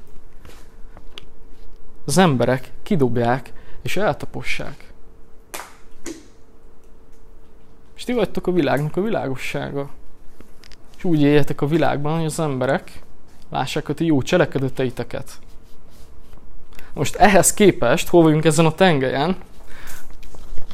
[2.05, 3.53] az emberek kidobják
[3.83, 4.93] és eltapossák.
[7.97, 9.91] És ti vagytok a világnak a világossága.
[10.97, 13.03] És úgy éljetek a világban, hogy az emberek
[13.49, 15.39] lássák a ti jó cselekedeteiteket.
[16.93, 19.37] Most ehhez képest, hol vagyunk ezen a tengelyen,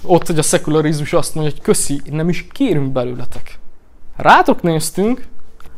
[0.03, 3.59] ott, hogy a szekularizmus azt mondja, hogy köszi, nem is kérünk belőletek.
[4.17, 5.27] Rátok néztünk,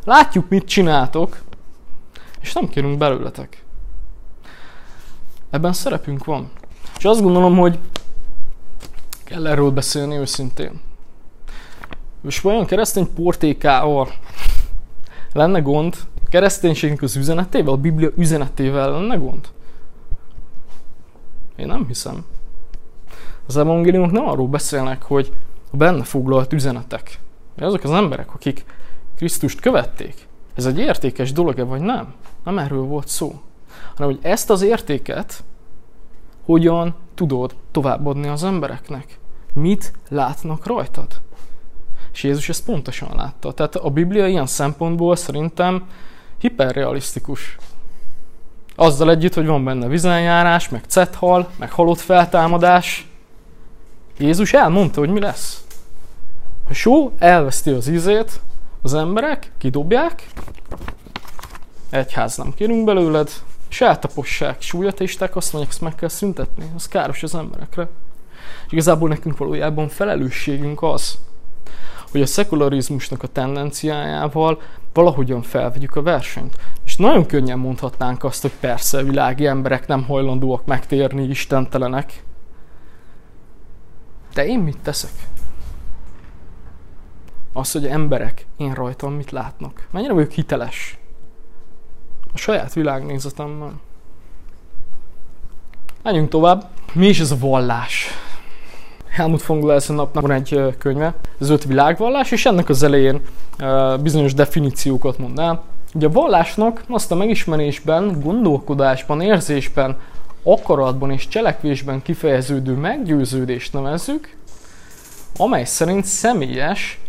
[0.04, 1.38] látjuk, mit csináltok,
[2.40, 3.64] és nem kérünk belőletek.
[5.50, 6.50] Ebben szerepünk van.
[6.98, 7.78] És azt gondolom, hogy
[9.24, 10.80] kell erről beszélni őszintén.
[12.26, 14.12] És vajon keresztény portékával
[15.32, 15.96] lenne gond?
[16.24, 19.48] A kereszténységnek az üzenetével, a Biblia üzenetével lenne gond?
[21.58, 22.24] Én nem hiszem.
[23.46, 25.32] Az evangéliumok nem arról beszélnek, hogy
[25.70, 27.18] a benne foglalt üzenetek.
[27.56, 28.64] Azok az emberek, akik
[29.16, 32.14] Krisztust követték, ez egy értékes dolog-e vagy nem?
[32.44, 33.40] Nem erről volt szó.
[33.96, 35.44] Hanem, hogy ezt az értéket
[36.44, 39.18] hogyan tudod továbbadni az embereknek.
[39.54, 41.20] Mit látnak rajtad?
[42.12, 43.52] És Jézus ezt pontosan látta.
[43.52, 45.88] Tehát a Biblia ilyen szempontból szerintem
[46.38, 47.56] hiperrealisztikus.
[48.80, 53.08] Azzal együtt, hogy van benne vizenjárás, meg cethal, meg halott feltámadás.
[54.18, 55.64] Jézus elmondta, hogy mi lesz.
[56.68, 58.40] A só elveszti az ízét,
[58.82, 60.26] az emberek kidobják,
[61.90, 63.30] egyház nem kérünk belőled,
[63.70, 67.88] és eltapossák, súlyatéisták azt mondják, ezt meg kell szüntetni, az káros az emberekre.
[68.66, 71.18] És igazából nekünk valójában felelősségünk az,
[72.10, 74.60] hogy a szekularizmusnak a tendenciájával
[74.92, 76.56] valahogyan felvegyük a versenyt.
[76.98, 82.24] Nagyon könnyen mondhatnánk azt, hogy persze, világi emberek nem hajlandóak megtérni, istentelenek.
[84.34, 85.10] De én mit teszek?
[87.52, 89.86] Az, hogy emberek én rajtam mit látnak.
[89.90, 90.98] Mennyire vagyok hiteles?
[92.32, 93.80] A saját világnézetemmel.
[96.02, 96.68] Menjünk tovább.
[96.92, 98.06] Mi is ez a vallás?
[99.08, 103.20] Helmut von Glasenapnak van egy könyve, az öt világvallás, és ennek az elején
[104.00, 105.62] bizonyos definíciókat mond el.
[105.94, 109.98] Ugye a vallásnak azt a megismerésben, gondolkodásban, érzésben,
[110.42, 114.36] akaratban és cselekvésben kifejeződő meggyőződést nevezzük,
[115.36, 117.00] amely szerint személyes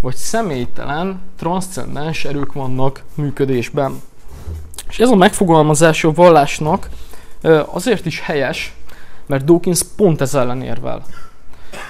[0.00, 4.02] vagy személytelen, transzcendens erők vannak működésben.
[4.88, 6.88] És ez a megfogalmazás a vallásnak
[7.66, 8.74] azért is helyes,
[9.26, 11.02] mert Dawkins pont ez ellen érvel.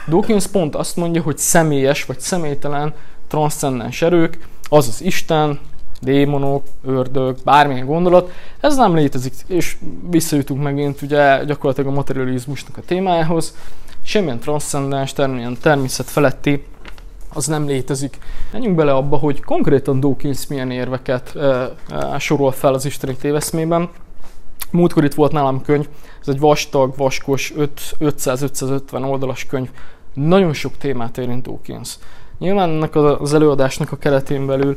[0.09, 2.95] Dawkins pont azt mondja, hogy személyes vagy személytelen
[3.29, 5.59] transzcendens erők, azaz Isten,
[6.05, 9.77] démonok, ördög, bármilyen gondolat, ez nem létezik, és
[10.11, 13.55] visszajutunk megint ugye gyakorlatilag a materializmusnak a témájához,
[14.03, 16.65] semmilyen transzcendens, termilyen természet feletti
[17.35, 18.19] az nem létezik.
[18.53, 23.89] Menjünk bele abba, hogy konkrétan Dawkins milyen érveket e, e, sorol fel az isteni téveszmében.
[24.71, 25.89] Múltkor itt volt nálam könyv,
[26.21, 27.53] ez egy vastag, vaskos,
[28.01, 29.69] 500-550 oldalas könyv,
[30.15, 31.99] nagyon sok témát érint Dawkins.
[32.39, 34.77] Nyilván ennek az előadásnak a keretén belül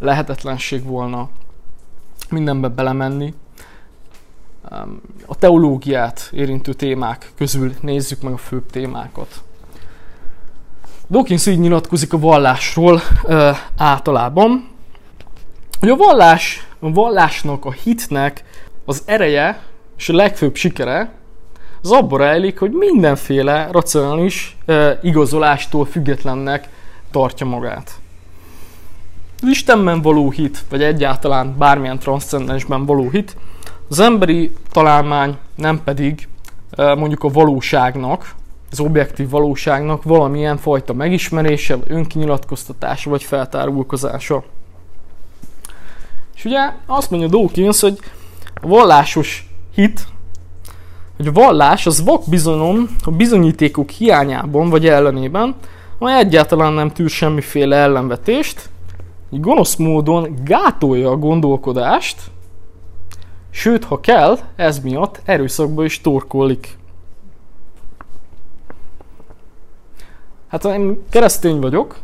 [0.00, 1.28] lehetetlenség volna
[2.30, 3.34] mindenbe belemenni.
[5.26, 9.42] A teológiát érintő témák közül nézzük meg a főbb témákat.
[11.08, 14.68] Dawkins így nyilatkozik a vallásról ö, általában,
[15.80, 18.44] hogy a vallás, a vallásnak, a hitnek
[18.84, 19.62] az ereje
[19.96, 21.12] és a legfőbb sikere
[21.82, 26.68] az abban rejlik, hogy mindenféle racionális e, igazolástól függetlennek
[27.10, 27.90] tartja magát.
[29.42, 33.36] Az Istenben való hit, vagy egyáltalán bármilyen transzcendensben való hit,
[33.88, 36.28] az emberi találmány nem pedig
[36.76, 38.34] mondjuk a valóságnak,
[38.70, 44.44] az objektív valóságnak valamilyen fajta megismerése, önkinyilatkoztatása vagy feltárulkozása.
[46.36, 47.98] És ugye azt mondja Dawkins, hogy
[48.54, 50.06] a vallásos hit,
[51.16, 55.54] hogy a vallás az vak bizonyom a bizonyítékok hiányában vagy ellenében,
[55.98, 58.68] amely egyáltalán nem tűr semmiféle ellenvetést,
[59.30, 62.20] így gonosz módon gátolja a gondolkodást,
[63.50, 66.78] sőt, ha kell, ez miatt erőszakba is torkollik.
[70.46, 71.98] Hát én keresztény vagyok,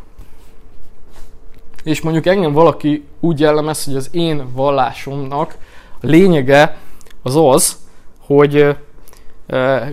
[1.84, 5.56] és mondjuk engem valaki úgy jellemez, hogy az én vallásomnak
[6.00, 6.78] a lényege
[7.22, 7.78] az az,
[8.18, 8.76] hogy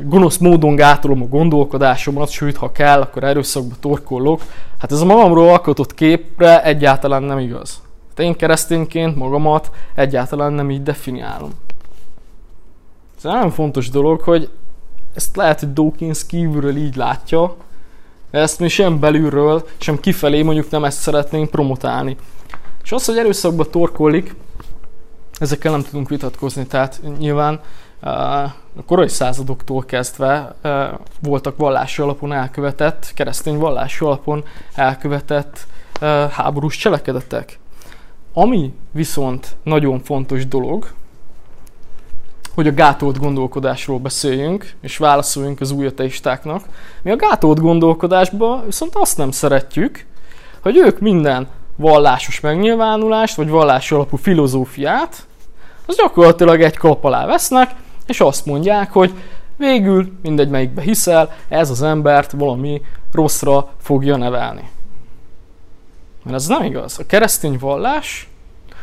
[0.04, 4.42] gonosz módon gátolom a gondolkodásomat, sőt, ha kell, akkor erőszakba torkollok.
[4.78, 7.82] Hát ez a magamról alkotott képre egyáltalán nem igaz.
[8.10, 11.52] Hát én keresztényként magamat egyáltalán nem így definiálom.
[13.18, 14.50] Ez nagyon fontos dolog, hogy
[15.14, 17.56] ezt lehet, hogy Dawkins kívülről így látja,
[18.32, 22.18] ezt mi sem belülről, sem kifelé mondjuk nem ezt szeretnénk promotálni.
[22.84, 24.36] És az, hogy erőszakba torkollik,
[25.40, 27.60] ezekkel nem tudunk vitatkozni, tehát nyilván
[28.02, 30.56] a korai századoktól kezdve
[31.22, 34.44] voltak vallási alapon elkövetett, keresztény vallási alapon
[34.76, 35.68] elkövetett
[36.32, 37.60] háborús cselekedetek.
[38.34, 40.88] Ami viszont nagyon fontos dolog,
[42.54, 46.64] hogy a gátolt gondolkodásról beszéljünk, és válaszoljunk az új ateistáknak.
[47.02, 50.06] Mi a gátolt gondolkodásban viszont azt nem szeretjük,
[50.62, 55.28] hogy ők minden vallásos megnyilvánulást, vagy vallási alapú filozófiát,
[55.86, 57.76] az gyakorlatilag egy kalap alá vesznek,
[58.10, 59.14] és azt mondják, hogy
[59.58, 64.70] végül mindegy melyikbe hiszel, ez az embert valami rosszra fogja nevelni.
[66.24, 67.00] Mert ez nem igaz.
[67.00, 68.30] A keresztény vallás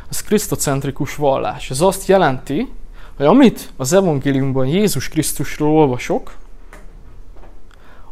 [0.09, 1.71] az krisztocentrikus vallás.
[1.71, 2.73] Ez azt jelenti,
[3.17, 6.37] hogy amit az evangéliumban Jézus Krisztusról olvasok,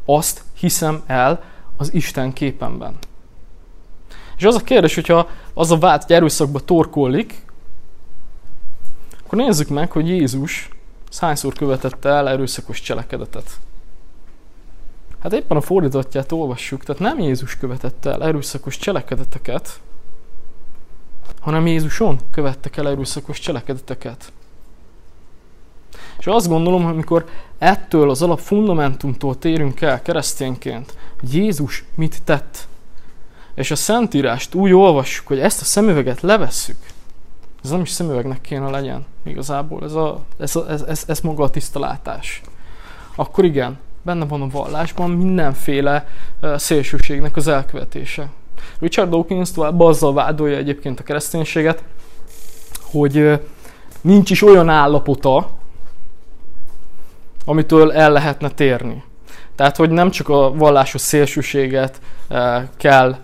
[0.05, 1.43] azt hiszem el
[1.77, 2.95] az Isten képemben.
[4.37, 7.45] És az a kérdés, hogyha az a vált, hogy erőszakba torkollik,
[9.25, 10.69] akkor nézzük meg, hogy Jézus
[11.19, 13.51] hányszor követette el erőszakos cselekedetet.
[15.19, 19.81] Hát éppen a fordítottját olvassuk, tehát nem Jézus követette el erőszakos cselekedeteket,
[21.41, 24.33] hanem Jézuson követtek el erőszakos cselekedeteket.
[26.19, 27.25] És azt gondolom, hogy amikor
[27.59, 32.67] ettől az alap fundamentumtól térünk el keresztényként, hogy Jézus mit tett,
[33.55, 36.77] és a Szentírást úgy olvassuk, hogy ezt a szemüveget levesszük,
[37.65, 41.43] ez nem is szemüvegnek kéne legyen igazából, ez, a, ez, a, ez, ez, ez maga
[41.43, 42.43] a tisztalátás.
[43.17, 46.09] Akkor igen, benne van a vallásban mindenféle
[46.43, 48.29] uh, szélsőségnek az elkövetése.
[48.79, 51.83] Richard Dawkins tovább azzal vádolja egyébként a kereszténységet,
[52.83, 53.41] hogy
[54.01, 55.51] nincs is olyan állapota,
[57.45, 59.03] amitől el lehetne térni.
[59.55, 62.01] Tehát, hogy nem csak a vallásos szélsőséget
[62.77, 63.17] kell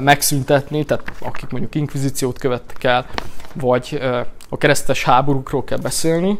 [0.00, 3.06] megszüntetni, tehát akik mondjuk inkvizíciót követtek el,
[3.54, 4.00] vagy
[4.48, 6.38] a keresztes háborúkról kell beszélni,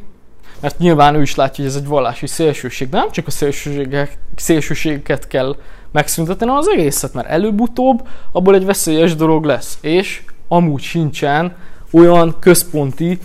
[0.60, 4.18] mert nyilván ő is látja, hogy ez egy vallási szélsőség, de nem csak a szélsőségek,
[4.36, 5.56] szélsőségeket kell
[5.90, 11.56] megszüntetni, hanem az egészet, mert előbb-utóbb abból egy veszélyes dolog lesz, és amúgy sincsen
[11.92, 13.18] olyan központi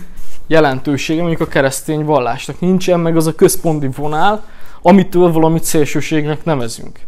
[0.46, 2.60] jelentősége, mondjuk a keresztény vallásnak.
[2.60, 4.44] Nincsen meg az a központi vonál,
[4.82, 6.98] amitől valamit szélsőségnek nevezünk.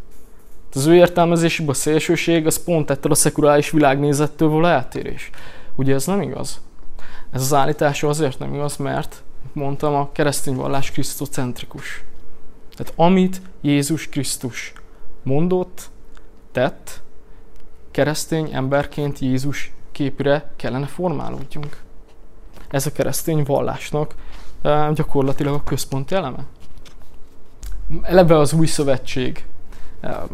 [0.75, 5.31] Az ő értelmezésében a szélsőség az pont ettől a szekuláris világnézettől való eltérés.
[5.75, 6.61] Ugye ez nem igaz?
[7.31, 12.05] Ez az állítás azért nem igaz, mert mondtam, a keresztény vallás krisztocentrikus.
[12.77, 14.73] Tehát amit Jézus Krisztus
[15.23, 15.91] mondott,
[16.53, 17.03] tett,
[17.91, 21.77] keresztény emberként Jézus képre kellene formálódjunk.
[22.69, 24.15] Ez a keresztény vallásnak
[24.63, 26.45] eh, gyakorlatilag a központi eleme.
[28.03, 29.45] Eleve az új szövetség,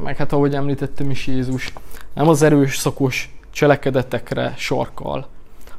[0.02, 1.72] meg hát ahogy említettem is Jézus,
[2.14, 5.26] nem az erős szakos cselekedetekre sarkal,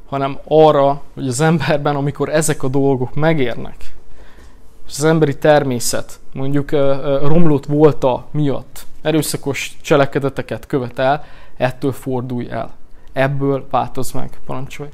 [0.05, 3.75] hanem arra, hogy az emberben, amikor ezek a dolgok megérnek,
[4.87, 6.71] az emberi természet mondjuk
[7.21, 11.25] romlott volta miatt erőszakos cselekedeteket követel,
[11.57, 12.76] ettől fordulj el.
[13.17, 14.39] Ebből változ meg.
[14.45, 14.89] Parancsolj!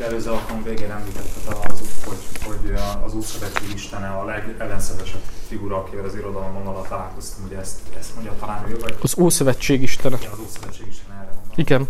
[0.00, 6.14] Előző alkalom végén említetted az, hogy, hogy az Ószövetség Istene a legellenszevesebb figura, akivel az
[6.14, 8.96] irodalom alatt találkoztam, ugye ezt, ezt mondja talán ő, vagy?
[9.02, 10.16] Az Ószövetség Istene.
[10.16, 11.52] Igen, az Ószövetség Istene erre mondom.
[11.54, 11.88] Igen.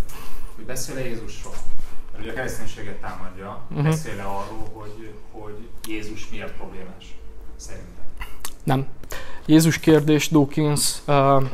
[0.57, 1.55] Hogy beszél Jézusról?
[2.21, 3.89] Ugye a kereszténységet támadja, uh-huh.
[3.89, 7.19] beszél arról, hogy, hogy Jézus miért problémás,
[7.57, 8.05] szerintem?
[8.65, 8.87] Nem.
[9.47, 11.45] Jézus kérdés Dawkins uh,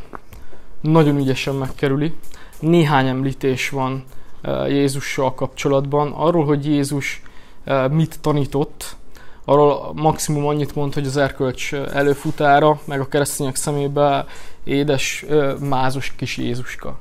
[0.81, 2.15] nagyon ügyesen megkerüli.
[2.61, 4.05] Néhány említés van
[4.43, 6.13] uh, Jézussal kapcsolatban.
[6.13, 7.23] Arról, hogy Jézus
[7.67, 8.97] uh, mit tanított,
[9.45, 14.27] arról maximum annyit mond, hogy az erkölcs előfutára, meg a keresztények szemébe
[14.65, 15.25] édes,
[15.61, 16.99] mázos kis Jézuska.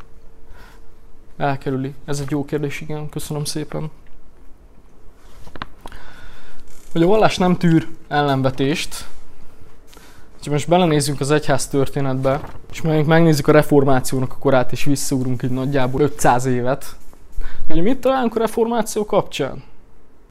[1.38, 1.94] Elkerüli.
[2.06, 3.10] Ez egy jó kérdés, igen.
[3.10, 3.92] Köszönöm szépen.
[6.92, 9.08] Hogy a vallás nem tűr ellenvetést,
[10.46, 12.42] ha most belenézzünk az egyház történetbe,
[12.72, 16.96] és mondjuk megnézzük a reformációnak a korát, és visszaugrunk egy nagyjából 500 évet,
[17.68, 19.64] hogy mit találunk a reformáció kapcsán?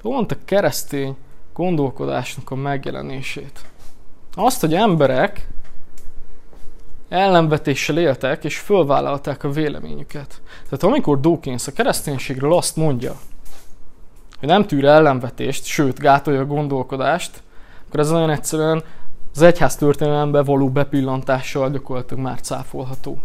[0.02, 1.16] Pont a keresztény
[1.52, 3.60] gondolkodásnak a megjelenését.
[4.34, 5.48] Azt, hogy emberek
[7.08, 10.42] ellenvetéssel éltek, és fölvállalták a véleményüket.
[10.64, 13.16] Tehát amikor Dawkins a kereszténységről azt mondja,
[14.38, 17.42] hogy nem tűr ellenvetést, sőt gátolja a gondolkodást,
[17.88, 18.82] akkor ez nagyon egyszerűen
[19.35, 23.18] az egyház történelembe való bepillantással gyakorlatilag már cáfolható.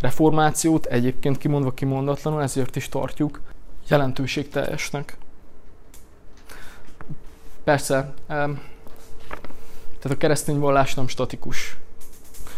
[0.00, 3.40] Reformációt egyébként kimondva kimondatlanul, ezért is tartjuk
[3.88, 5.16] jelentőségteljesnek.
[7.64, 8.58] Persze, tehát
[10.08, 11.76] a keresztény vallás nem statikus.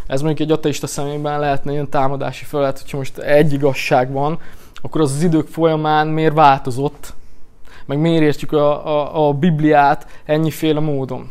[0.07, 4.39] Ez mondjuk egy ateista szemében lehetne ilyen támadási felett, hogyha most egy igazság van,
[4.75, 7.15] akkor az az idők folyamán miért változott,
[7.87, 11.31] meg miért értjük a, a, a Bibliát ennyiféle módon.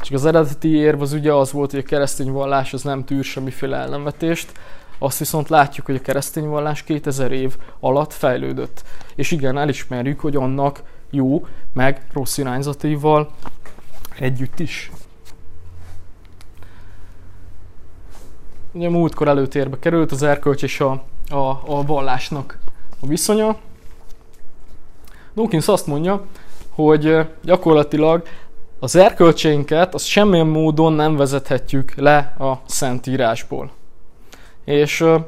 [0.00, 3.24] Csak az eredeti érv az ugye az volt, hogy a keresztény vallás az nem tűr
[3.24, 4.52] semmiféle ellenvetést,
[4.98, 8.82] azt viszont látjuk, hogy a keresztény vallás 2000 év alatt fejlődött.
[9.14, 13.30] És igen, elismerjük, hogy annak jó, meg rossz irányzataival
[14.18, 14.90] együtt is.
[18.72, 20.90] Ugye múltkor előtérbe került az erkölcs és a,
[21.28, 21.36] a,
[21.66, 22.58] a vallásnak
[23.00, 23.56] a viszonya.
[25.34, 26.24] Dawkins azt mondja,
[26.70, 28.22] hogy gyakorlatilag
[28.78, 33.70] az erkölcseinket az semmilyen módon nem vezethetjük le a Szentírásból.
[34.64, 35.20] És az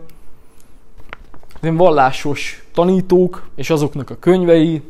[1.60, 4.82] vallásos tanítók és azoknak a könyvei,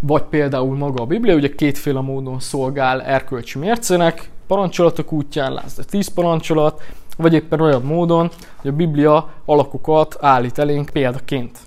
[0.00, 6.08] vagy például maga a Biblia, ugye kétféle módon szolgál erkölcsi mércének, parancsolatok útján, lásd, tíz
[6.08, 6.82] parancsolat,
[7.16, 11.58] vagy éppen olyan módon, hogy a Biblia alakokat állít elénk példaként.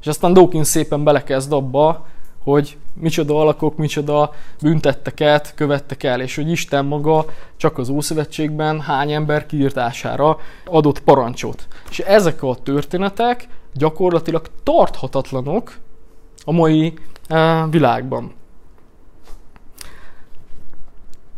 [0.00, 2.06] És aztán Dawkins szépen belekezd abba,
[2.42, 7.24] hogy micsoda alakok, micsoda büntetteket követtek el, és hogy Isten maga
[7.56, 11.66] csak az Ószövetségben hány ember kiirtására adott parancsot.
[11.90, 15.76] És ezek a történetek gyakorlatilag tarthatatlanok
[16.44, 16.94] a mai
[17.26, 18.32] eh, világban.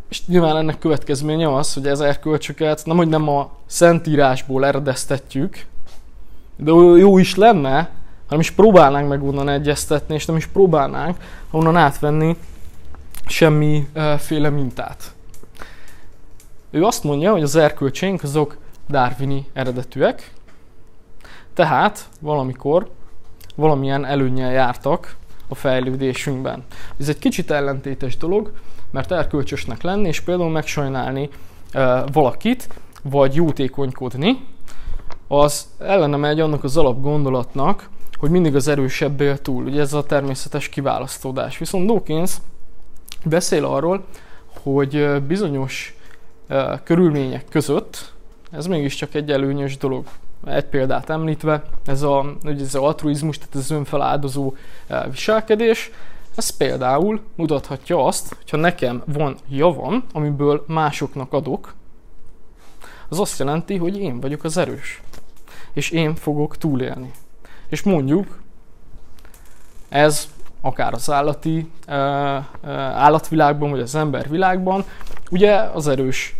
[0.08, 5.66] És nyilván ennek következménye az, hogy ez erkölcsöket nem, hogy nem a szentírásból eredeztetjük,
[6.56, 7.90] de jó is lenne,
[8.24, 11.16] hanem is próbálnánk meg onnan egyeztetni, és nem is próbálnánk
[11.50, 12.36] onnan átvenni
[13.26, 15.14] semmiféle mintát.
[16.70, 18.56] Ő azt mondja, hogy az erkölcsénk azok
[18.88, 20.32] darwini eredetűek,
[21.54, 22.90] tehát valamikor
[23.54, 25.16] valamilyen előnyel jártak
[25.48, 26.64] a fejlődésünkben.
[26.98, 28.52] Ez egy kicsit ellentétes dolog,
[28.90, 31.28] mert erkölcsösnek lenni, és például megsajnálni
[31.72, 32.68] e, valakit,
[33.02, 34.44] vagy jótékonykodni,
[35.28, 37.88] az ellene megy annak az alapgondolatnak,
[38.24, 39.64] hogy mindig az erősebb él túl.
[39.64, 41.58] Ugye ez a természetes kiválasztódás.
[41.58, 42.36] Viszont Dawkins
[43.24, 44.04] beszél arról,
[44.62, 45.96] hogy bizonyos
[46.84, 48.12] körülmények között
[48.50, 50.06] ez mégiscsak egy előnyös dolog.
[50.46, 54.54] Egy példát említve, ez a, ugye ez az altruizmus, tehát ez önfeláldozó
[55.10, 55.90] viselkedés,
[56.34, 61.74] ez például mutathatja azt, hogyha nekem van javam, amiből másoknak adok,
[63.08, 65.02] az azt jelenti, hogy én vagyok az erős.
[65.72, 67.12] És én fogok túlélni.
[67.74, 68.38] És mondjuk,
[69.88, 70.28] ez
[70.60, 71.70] akár az állati
[72.94, 74.84] állatvilágban, vagy az embervilágban,
[75.30, 76.36] ugye az erős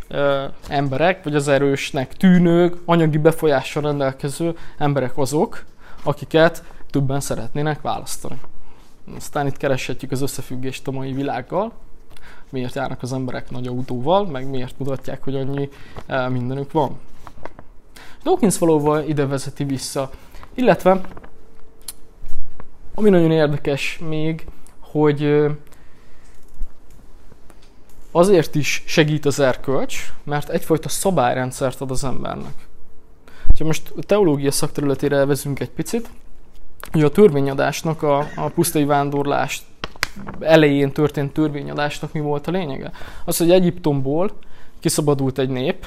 [0.69, 5.65] emberek, vagy az erősnek tűnők, anyagi befolyással rendelkező emberek azok,
[6.03, 8.41] akiket többen szeretnének választani.
[9.17, 11.73] Aztán itt kereshetjük az összefüggést a mai világgal,
[12.51, 15.69] miért járnak az emberek nagy autóval, meg miért mutatják, hogy annyi
[16.29, 16.99] mindenük van.
[18.23, 20.11] Dawkins valóban ide vezeti vissza.
[20.55, 21.01] Illetve,
[22.95, 24.47] ami nagyon érdekes még,
[24.81, 25.47] hogy
[28.11, 32.69] azért is segít az erkölcs, mert egyfajta szabályrendszert ad az embernek.
[33.59, 36.09] Ha most a teológia szakterületére elvezünk egy picit,
[36.95, 39.63] Ugye a törvényadásnak, a, a pusztai vándorlás
[40.41, 42.91] elején történt törvényadásnak mi volt a lényege?
[43.25, 44.31] Az, hogy Egyiptomból
[44.81, 45.87] kiszabadult egy nép,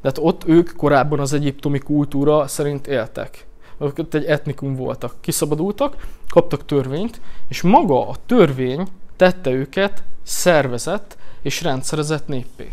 [0.00, 3.46] de hát ott ők korábban az egyiptomi kultúra szerint éltek.
[3.78, 11.62] ott egy etnikum voltak, kiszabadultak, kaptak törvényt, és maga a törvény tette őket szervezett és
[11.62, 12.70] rendszerezett néppé.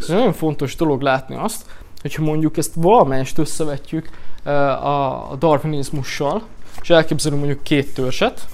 [0.00, 1.66] Ez egy nagyon fontos dolog látni azt,
[2.00, 4.08] hogyha mondjuk ezt valamelyest összevetjük
[4.42, 4.86] eh,
[5.30, 6.42] a darwinizmussal,
[6.82, 8.46] és elképzelünk mondjuk két törzset,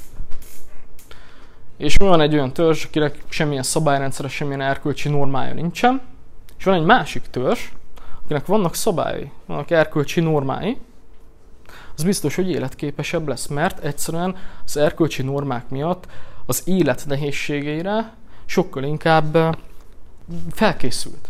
[1.77, 6.01] és van egy olyan törzs, akinek semmilyen szabályrendszere, semmilyen erkölcsi normája nincsen,
[6.59, 7.61] és van egy másik törzs,
[8.25, 10.79] akinek vannak szabályai, vannak erkölcsi normái,
[11.97, 16.07] az biztos, hogy életképesebb lesz, mert egyszerűen az erkölcsi normák miatt
[16.47, 18.13] az élet nehézségeire
[18.47, 19.57] sokkal inkább
[20.51, 21.29] felkészült.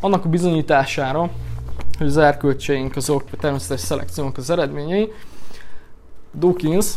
[0.00, 1.30] Annak a bizonyítására,
[1.98, 5.12] hogy az erkölcseink azok a természetes szelekciónak az eredményei,
[6.34, 6.96] Dawkins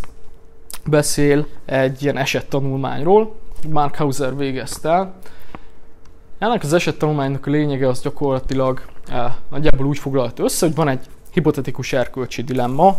[0.85, 3.35] beszél egy ilyen esettanulmányról,
[3.67, 5.11] Mark Hauser végezte.
[6.37, 11.05] Ennek az esettanulmánynak a lényege az gyakorlatilag eh, nagyjából úgy foglalt össze, hogy van egy
[11.31, 12.97] hipotetikus erkölcsi dilemma,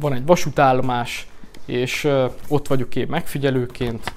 [0.00, 1.28] van egy vasútállomás,
[1.64, 4.12] és eh, ott vagyok én megfigyelőként,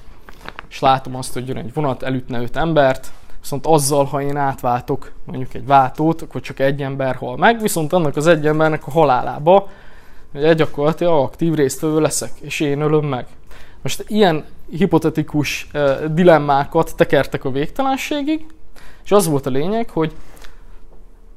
[0.68, 5.12] és látom azt, hogy jön egy vonat, elütne öt embert, viszont azzal, ha én átváltok
[5.24, 8.90] mondjuk egy váltót, akkor csak egy ember hal meg, viszont annak az egy embernek a
[8.90, 9.68] halálába
[10.32, 13.26] hogy gyakorlatilag aktív résztvevő leszek, és én ölöm meg.
[13.82, 18.46] Most ilyen hipotetikus uh, dilemmákat tekertek a végtelenségig,
[19.04, 20.12] és az volt a lényeg, hogy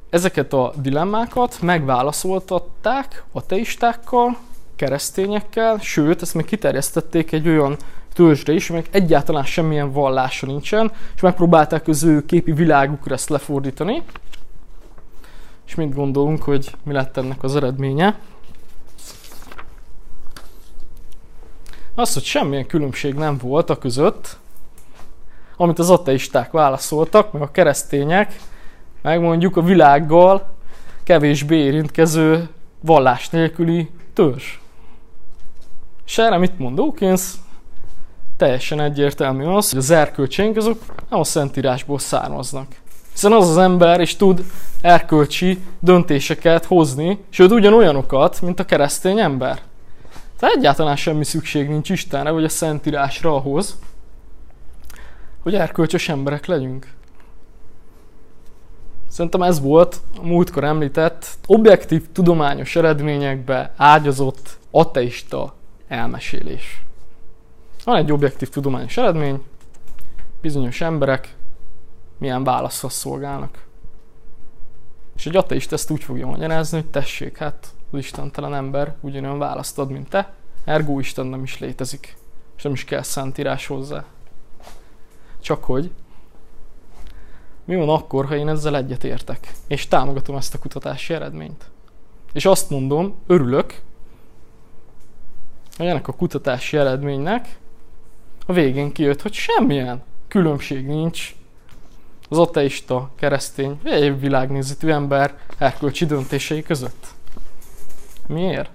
[0.10, 4.38] ezeket a dilemmákat megválaszoltatták ateistákkal,
[4.76, 7.78] keresztényekkel, sőt, ezt még kiterjesztették egy olyan
[8.14, 14.04] törzsre is, amelyek egyáltalán semmilyen vallása nincsen, és megpróbálták az ő képi világukra ezt lefordítani.
[15.68, 18.20] És mit gondolunk, hogy mi lett ennek az eredménye?
[21.96, 24.38] Az, hogy semmilyen különbség nem volt a között,
[25.58, 28.36] amit az ateisták válaszoltak, meg a keresztények,
[29.02, 30.54] meg mondjuk a világgal
[31.04, 32.50] kevésbé érintkező
[32.82, 34.60] vallás nélküli törzs.
[36.06, 37.32] És erre mit mond Dawkins?
[38.38, 42.68] Teljesen egyértelmű az, hogy az erkölcsénk azok nem a Szentírásból származnak.
[43.12, 44.44] Hiszen az az ember is tud
[44.82, 49.62] erkölcsi döntéseket hozni, sőt ugyanolyanokat, mint a keresztény ember.
[50.40, 53.80] Tehát egyáltalán semmi szükség nincs Istenre, vagy a Szentírásra ahhoz,
[55.40, 56.94] hogy erkölcsös emberek legyünk.
[59.08, 65.54] Szerintem ez volt a múltkor említett objektív tudományos eredményekbe ágyazott ateista
[65.88, 66.84] elmesélés.
[67.84, 69.44] Van egy objektív tudományos eredmény,
[70.42, 71.36] bizonyos emberek
[72.18, 73.66] milyen válaszhoz szolgálnak.
[75.16, 79.90] És egy ateista ezt úgy fogja magyarázni, hogy tessék, hát az istentelen ember ugyanolyan választad,
[79.90, 80.34] mint te,
[80.66, 82.18] ergo Isten nem is létezik,
[82.58, 84.06] és nem is kell szentírás hozzá.
[85.42, 85.92] Csak hogy
[87.66, 91.70] mi van akkor, ha én ezzel egyet értek, és támogatom ezt a kutatási eredményt?
[92.34, 93.82] És azt mondom, örülök,
[95.78, 97.58] hogy ennek a kutatási eredménynek
[98.46, 101.36] a végén kijött, hogy semmilyen különbség nincs
[102.30, 107.15] az ateista, keresztény, vagy egy világnézetű ember erkölcsi döntései között.
[108.28, 108.70] Miért?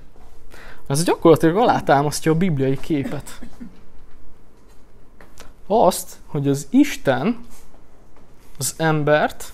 [0.87, 3.41] Ez gyakorlatilag alátámasztja a bibliai képet.
[5.67, 7.45] Azt, hogy az Isten
[8.59, 9.53] az embert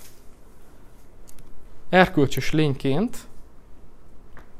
[1.88, 3.16] erkölcsös lényként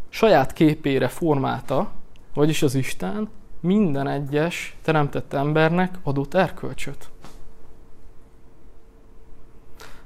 [0.09, 1.91] saját képére formálta,
[2.35, 3.29] vagyis az Isten
[3.61, 7.09] minden egyes teremtett embernek adott erkölcsöt.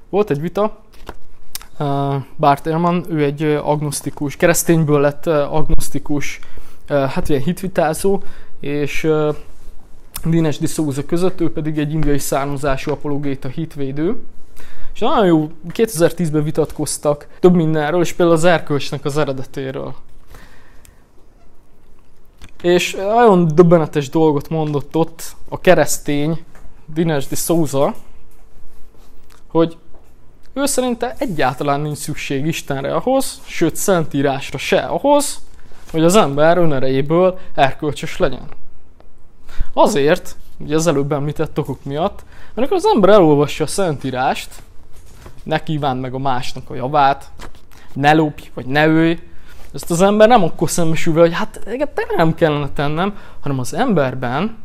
[0.09, 0.83] Volt egy vita
[2.37, 6.39] Bart Ehrman, ő egy agnosztikus, keresztényből lett agnosztikus,
[6.87, 8.21] hát ilyen hitvitázó,
[8.59, 9.11] és
[10.25, 14.21] Dines de Souza között, ő pedig egy indiai származású apologéta hitvédő.
[14.93, 19.93] És nagyon jó, 2010-ben vitatkoztak több mindenről, és például az erkölcsnek az eredetéről.
[22.61, 26.43] És nagyon döbbenetes dolgot mondott ott a keresztény
[26.93, 27.93] Dines de Souza,
[29.47, 29.77] hogy
[30.53, 35.39] ő szerinte egyáltalán nincs szükség Istenre ahhoz, sőt Szentírásra se ahhoz,
[35.91, 38.47] hogy az ember önerejéből erkölcsös legyen.
[39.73, 44.49] Azért, ugye az előbb említett okok miatt, mert amikor az ember elolvassa a Szentírást,
[45.43, 47.31] ne kíván meg a másnak a javát,
[47.93, 49.19] ne lopj, vagy ne ölj,
[49.73, 54.57] ezt az ember nem akkor szembesül hogy hát te nem kellene tennem, hanem az emberben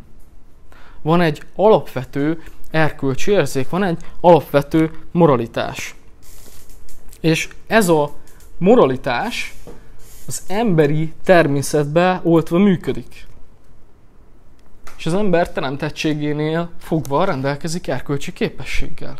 [1.03, 5.95] van egy alapvető erkölcsi érzék, van egy alapvető moralitás.
[7.21, 8.15] És ez a
[8.59, 9.55] moralitás
[10.27, 13.27] az emberi természetbe oltva működik.
[14.99, 19.19] És az ember teremtettségénél fogva rendelkezik erkölcsi képességgel.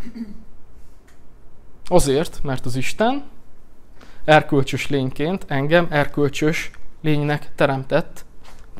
[1.89, 3.25] Azért, mert az Isten
[4.25, 6.71] erkölcsös lényként engem erkölcsös
[7.01, 8.25] lénynek teremtett,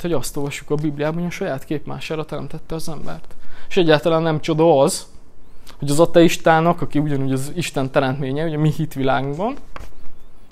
[0.01, 3.35] hogy azt olvassuk a Bibliában, hogy a saját képmására teremtette az embert.
[3.69, 5.07] És egyáltalán nem csoda az,
[5.79, 9.55] hogy az ateistának, aki ugyanúgy az Isten teremtménye, ugye mi hitvilágunkban,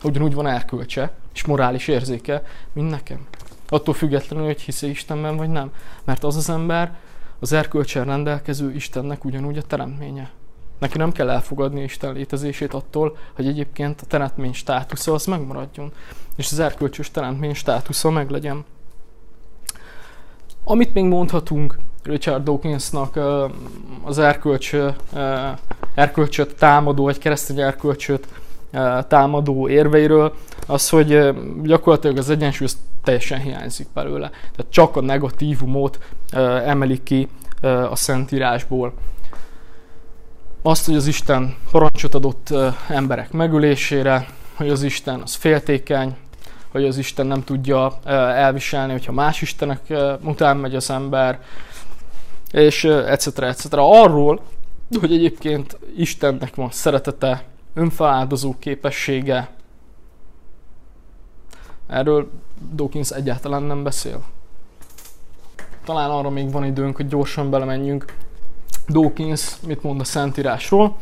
[0.04, 2.44] ugyanúgy van erkölcse és morális érzéke,
[2.74, 3.28] mint nekem.
[3.70, 5.72] Attól függetlenül, hogy hisz Istenben vagy nem.
[6.04, 6.98] Mert az az ember
[7.40, 10.32] az erkölcsel rendelkező Istennek ugyanúgy a teremtménye.
[10.80, 15.92] Neki nem kell elfogadni Isten létezését attól, hogy egyébként a teremtmény státusza az megmaradjon.
[16.36, 18.66] És az erkölcsös teremtmény státusza meglegyen.
[20.68, 23.20] Amit még mondhatunk Richard Dawkinsnak
[24.04, 24.76] az erkölcs,
[25.94, 28.28] erkölcsöt támadó, vagy keresztény erkölcsöt
[29.08, 30.34] támadó érveiről,
[30.68, 32.68] az, hogy gyakorlatilag az egyensúly
[33.04, 34.30] teljesen hiányzik belőle.
[34.30, 36.00] Tehát csak a negatívumot
[36.66, 37.28] emelik ki
[37.90, 38.94] a Szentírásból.
[40.62, 42.54] Azt, hogy az Isten parancsot adott
[42.88, 46.16] emberek megölésére, hogy az Isten az féltékeny,
[46.76, 48.00] hogy az Isten nem tudja
[48.36, 51.40] elviselni, hogyha más istenek után megy az ember,
[52.52, 53.40] és etc.
[53.40, 53.68] etc.
[53.72, 54.42] Arról,
[55.00, 59.50] hogy egyébként Istennek van szeretete, önfeláldozó képessége,
[61.88, 62.30] erről
[62.74, 64.24] Dawkins egyáltalán nem beszél.
[65.86, 68.16] Talán arra még van időnk, hogy gyorsan belemenjünk.
[68.88, 70.98] Dawkins mit mond a Szentírásról.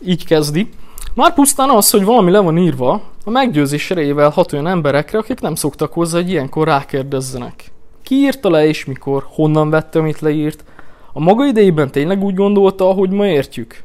[0.00, 0.70] Így kezdi.
[1.18, 5.40] Már pusztán az, hogy valami le van írva, a meggyőzés erejével hat olyan emberekre, akik
[5.40, 7.72] nem szoktak hozzá, hogy ilyenkor rákérdezzenek.
[8.02, 9.24] Ki írta le és mikor?
[9.28, 10.64] Honnan vette, amit leírt?
[11.12, 13.80] A maga idejében tényleg úgy gondolta, ahogy ma értjük?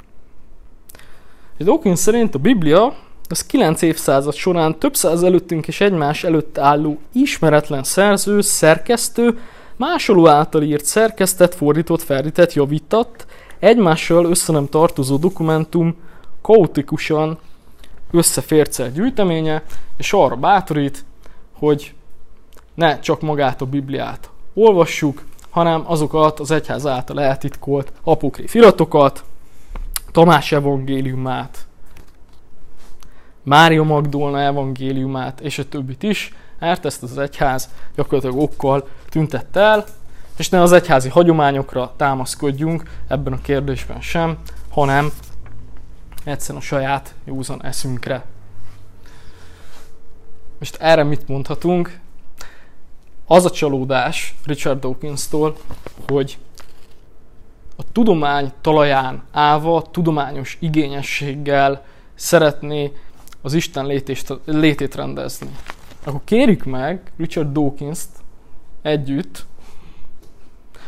[1.60, 2.94] Dawkins szerint a Biblia
[3.30, 9.40] az 9 évszázad során több száz előttünk és egymás előtt álló ismeretlen szerző, szerkesztő,
[9.76, 13.26] másoló által írt, szerkesztett, fordított, ferdített, javított,
[13.60, 15.96] egymással össze nem tartozó dokumentum
[16.44, 17.38] kaotikusan
[18.12, 19.64] összefércel gyűjteménye,
[19.98, 21.06] és arra bátorít,
[21.54, 21.94] hogy
[22.74, 29.24] ne csak magát a Bibliát olvassuk, hanem azokat az egyház által eltitkolt apokrif iratokat,
[30.12, 31.66] Tamás evangéliumát,
[33.44, 39.86] Mária Magdolna evangéliumát, és a többit is, mert ezt az egyház gyakorlatilag okkal tüntette el,
[40.38, 44.38] és ne az egyházi hagyományokra támaszkodjunk ebben a kérdésben sem,
[44.70, 45.12] hanem
[46.24, 48.26] egyszerűen a saját józan eszünkre.
[50.60, 52.00] Most erre mit mondhatunk?
[53.26, 55.58] Az a csalódás Richard Dawkins-tól,
[56.08, 56.38] hogy
[57.76, 62.92] a tudomány talaján állva, tudományos igényességgel szeretné
[63.42, 65.50] az Isten létést, létét rendezni.
[66.04, 68.10] Akkor kérjük meg Richard Dawkins-t
[68.82, 69.46] együtt,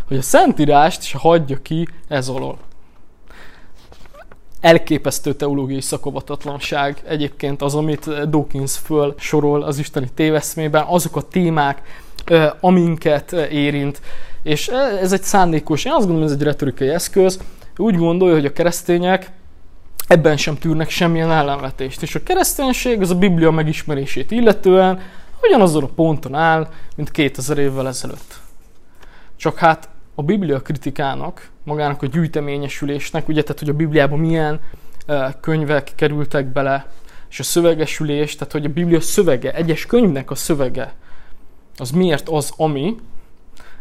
[0.07, 2.57] hogy a Szentírást is hagyja ki ez alól.
[4.65, 11.81] Elképesztő teológiai szakovatatlanság egyébként az, amit Dawkins föl sorol az isteni téveszmében, azok a témák,
[12.59, 14.01] aminket érint,
[14.43, 14.67] és
[15.01, 17.39] ez egy szándékos, én azt gondolom, ez egy retorikai eszköz,
[17.77, 19.31] úgy gondolja, hogy a keresztények
[20.07, 22.01] ebben sem tűrnek semmilyen ellenvetést.
[22.01, 24.99] És a kereszténység az a Biblia megismerését illetően
[25.41, 28.39] ugyanazon a ponton áll, mint 2000 évvel ezelőtt.
[29.35, 34.59] Csak hát a Biblia kritikának, magának a gyűjteményesülésnek, ugye, tehát hogy a Bibliában milyen
[35.39, 36.87] könyvek kerültek bele,
[37.29, 40.93] és a szövegesülés, tehát hogy a Biblia szövege, egyes könyvnek a szövege,
[41.77, 42.95] az miért az, ami,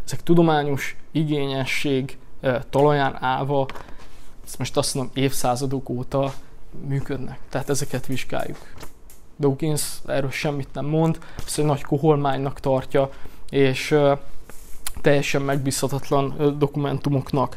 [0.04, 2.18] ezek tudományos igényesség
[2.70, 3.66] talaján állva
[4.44, 6.34] ezt most azt mondom évszázadok óta
[6.86, 7.38] működnek.
[7.48, 8.58] Tehát ezeket vizsgáljuk.
[9.38, 13.10] Dawkins erről semmit nem mond, ezt nagy koholmánynak tartja,
[13.48, 13.94] és
[15.04, 17.56] teljesen megbízhatatlan dokumentumoknak.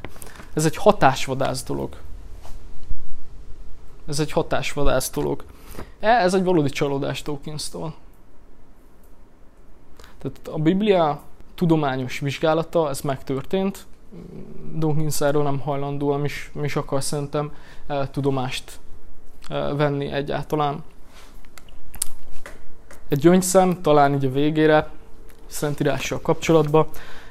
[0.54, 1.96] Ez egy hatásvadász dolog.
[4.08, 5.44] Ez egy hatásvadász dolog.
[6.00, 7.94] E, ez egy valódi csalódás Dawkins-tól.
[10.18, 11.22] Tehát a Biblia
[11.56, 13.86] tudományos vizsgálata, ez megtörtént,
[14.76, 17.52] Dawkins erről nem hajlandó, nem is, nem is akar szerintem
[17.88, 18.80] eh, tudomást
[19.50, 20.84] eh, venni egyáltalán.
[23.08, 24.90] Egy gyöngyszem, talán így a végére,
[25.46, 26.88] szentírással kapcsolatban.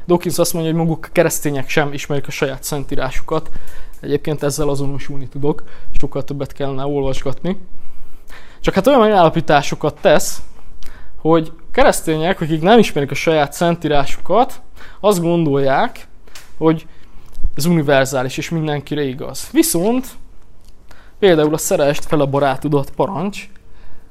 [0.06, 3.50] Dawkins azt mondja, hogy maguk a keresztények sem ismerik a saját szentírásukat.
[4.00, 7.56] Egyébként ezzel azonosulni tudok, sokkal többet kellene olvasgatni.
[8.60, 10.42] Csak hát olyan megállapításokat tesz,
[11.16, 14.60] hogy keresztények, akik nem ismerik a saját szentírásukat,
[15.00, 16.08] azt gondolják,
[16.58, 16.86] hogy
[17.54, 19.48] ez univerzális és mindenkire igaz.
[19.52, 20.06] Viszont
[21.18, 23.48] például a szerest fel a barátodat parancs,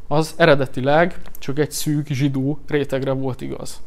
[0.08, 3.82] az eredetileg csak egy szűk zsidó rétegre volt igaz.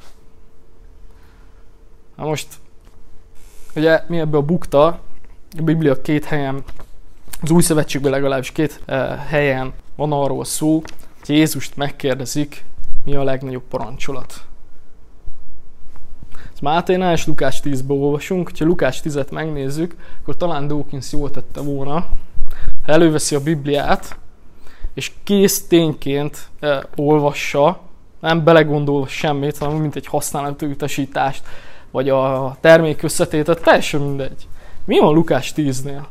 [2.19, 2.47] Na most,
[3.77, 4.87] ugye mi ebbe a bukta,
[5.59, 6.63] a Biblia két helyen
[7.43, 10.83] Az új szövetségben legalábbis két uh, helyen van arról szó,
[11.27, 12.65] hogy Jézust megkérdezik,
[13.05, 14.45] mi a legnagyobb parancsolat.
[16.53, 21.61] Ez Máténál és Lukás 10-ből olvasunk, ha Lukás 10-et megnézzük, akkor talán Dawkins jól tette
[21.61, 21.95] volna,
[22.85, 24.19] ha előveszi a Bibliát,
[24.95, 27.81] és kész tényként uh, olvassa,
[28.21, 31.43] nem belegondol semmit, hanem mint egy használati utasítást,
[31.91, 34.49] vagy a termék összetétet, teljesen mindegy.
[34.85, 36.05] Mi van Lukás 10-nél?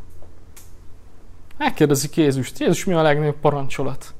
[1.57, 4.13] Megkérdezik Jézust, Jézus mi a legnagyobb parancsolat?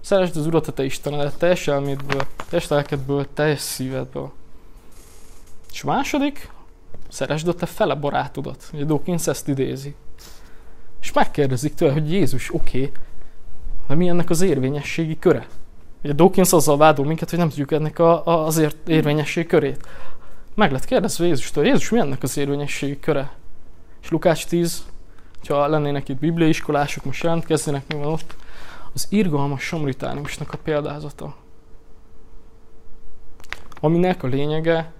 [0.00, 4.32] Szeresd az Urat a te Istenedet teljes elmédből, teljes lelkedből, teljes szívedből.
[5.72, 6.50] És második,
[7.08, 8.70] szeresd a te fele barátodat.
[8.72, 9.94] Ugye Dawkins ezt idézi.
[11.00, 12.92] És megkérdezik tőle, hogy Jézus, oké, okay,
[13.88, 15.46] de mi ennek az érvényességi köre?
[16.02, 19.86] Ugye Dawkins azzal vádol minket, hogy nem tudjuk ennek a, a, az érvényesség körét.
[20.54, 23.32] Meg lett kérdezve Jézustól, Jézus mi ennek az érvényességi köre?
[24.02, 24.84] És Lukács 10,
[25.48, 28.36] ha lennének itt bibliaiskolások, most jelentkeznének, mi van ott?
[28.92, 31.34] Az irgalmas samritániusnak a példázata.
[33.80, 34.92] Aminek a lényege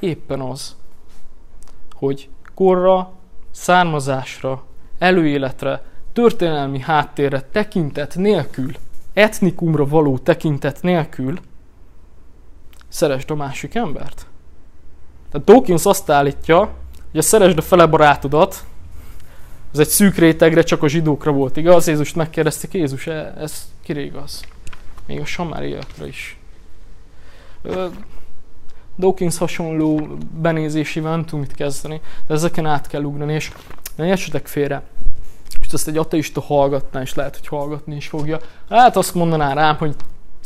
[0.00, 0.76] éppen az,
[1.92, 3.12] hogy korra,
[3.50, 4.64] származásra,
[4.98, 8.72] előéletre, történelmi háttérre tekintet nélkül,
[9.12, 11.38] etnikumra való tekintet nélkül
[12.88, 14.26] szeresd a másik embert.
[15.34, 16.58] Tehát Dawkins azt állítja,
[17.10, 18.64] hogy a szeresd a fele barátodat,
[19.72, 21.86] ez egy szűk rétegre, csak a zsidókra volt igaz.
[21.86, 24.44] Jézust megkérdezték, Jézus, e, ez kire igaz?
[25.06, 26.38] Még a samáriakra is.
[28.96, 30.08] Dawkins hasonló
[30.40, 33.52] benézésével nem tudom mit kezdeni, de ezeken át kell ugrani, és
[33.96, 34.82] ne értsetek félre.
[35.60, 38.38] És ezt egy ateista hallgatná, és lehet, hogy hallgatni is fogja.
[38.68, 39.94] Hát azt mondaná rám, hogy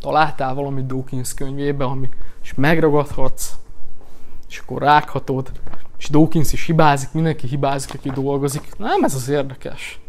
[0.00, 2.08] találtál valamit Dawkins könyvében, ami,
[2.42, 3.52] és megragadhatsz,
[4.48, 5.50] és akkor rághatod,
[5.98, 8.76] és Dawkins is hibázik, mindenki hibázik, aki dolgozik.
[8.76, 10.00] Nem ez az érdekes.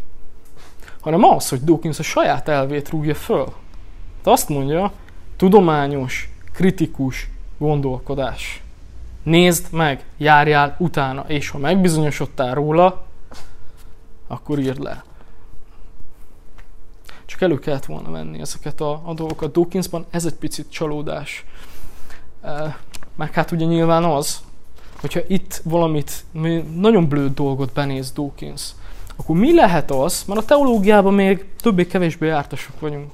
[1.01, 3.53] Hanem az, hogy Dawkins a saját elvét rúgja föl.
[4.23, 4.91] De azt mondja,
[5.35, 8.63] tudományos, kritikus gondolkodás.
[9.23, 13.05] Nézd meg, járjál utána, és ha megbizonyosodtál róla,
[14.27, 15.03] akkor írd le.
[17.25, 19.51] Csak elő kellett volna venni ezeket a, a dolgokat.
[19.51, 21.45] Dawkinsban ez egy picit csalódás.
[23.19, 24.39] Meg hát ugye nyilván az,
[25.01, 26.25] hogyha itt valamit,
[26.75, 28.71] nagyon blőd dolgot benéz Dawkins,
[29.15, 33.11] akkor mi lehet az, mert a teológiában még többé-kevésbé jártasak vagyunk.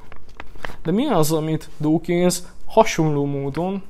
[0.83, 3.83] De mi az, amit Dawkins hasonló módon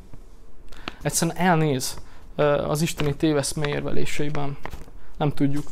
[1.01, 1.97] egyszerűen elnéz
[2.67, 4.57] az isteni téveszme érveléseiben?
[5.17, 5.67] Nem tudjuk.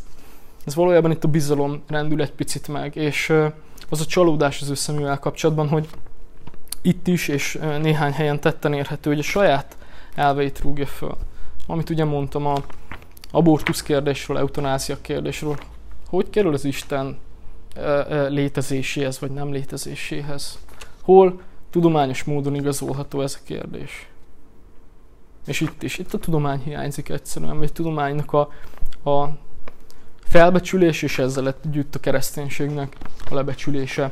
[0.65, 3.33] Ez valójában itt a bizalom rendül egy picit meg, és
[3.89, 5.87] az a csalódás az ő szemével kapcsolatban, hogy
[6.81, 9.77] itt is, és néhány helyen tetten érhető, hogy a saját
[10.15, 11.17] elveit rúgja föl.
[11.67, 12.55] Amit ugye mondtam a
[13.31, 15.57] abortusz kérdésről, eutanázia kérdésről,
[16.07, 17.17] hogy kerül az Isten
[18.27, 20.59] létezéséhez, vagy nem létezéséhez?
[21.01, 24.07] Hol tudományos módon igazolható ez a kérdés?
[25.45, 28.49] És itt is, itt a tudomány hiányzik egyszerűen, vagy a tudománynak a,
[29.09, 29.29] a
[30.23, 32.95] felbecsülés, és ezzel együtt a kereszténységnek
[33.29, 34.11] a lebecsülése.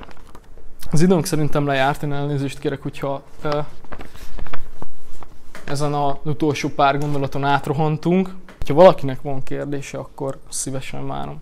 [0.91, 3.23] Az időnk szerintem lejárt, én elnézést kérek, hogyha
[5.65, 8.35] ezen az utolsó pár gondolaton átrohantunk.
[8.67, 11.41] Ha valakinek van kérdése, akkor szívesen várom.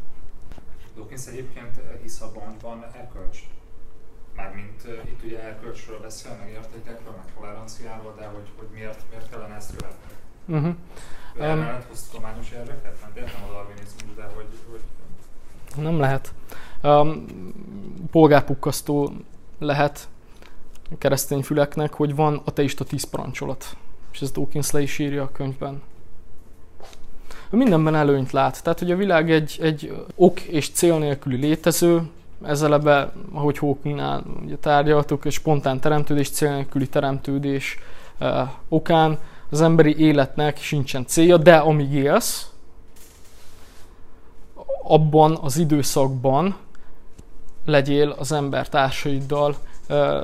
[0.96, 3.40] Dawkins egyébként hisz abban, van erkölcs.
[4.36, 9.56] Mármint itt ugye erkölcsről beszél, meg értékekről, meg toleranciáról, de hogy, hogy miért, miért kellene
[9.56, 10.14] ezt követni?
[10.46, 10.76] Uh-huh.
[11.40, 12.98] Emellett um, tudományos érveket?
[13.02, 14.82] Nem értem a darwinizmus, de hogy, hogy...
[15.84, 16.34] Nem lehet.
[16.84, 17.26] Um,
[18.12, 19.12] polgárpukkasztó
[19.60, 20.10] lehet
[20.98, 23.78] keresztény füleknek, hogy van ateista tíz parancsolat
[24.20, 25.82] és ez Dawkins le is írja a könyvben.
[27.50, 28.64] Mindenben előnyt lát.
[28.64, 32.10] Tehát, hogy a világ egy, egy ok és cél nélküli létező,
[32.44, 37.78] ez eleve, ahogy Hawkingnál ugye tárgyaltuk, egy spontán teremtődés, cél nélküli teremtődés
[38.18, 39.18] eh, okán
[39.50, 42.52] az emberi életnek sincsen célja, de amíg élsz,
[44.84, 46.56] abban az időszakban
[47.66, 49.56] legyél az ember társaiddal
[49.88, 50.22] eh,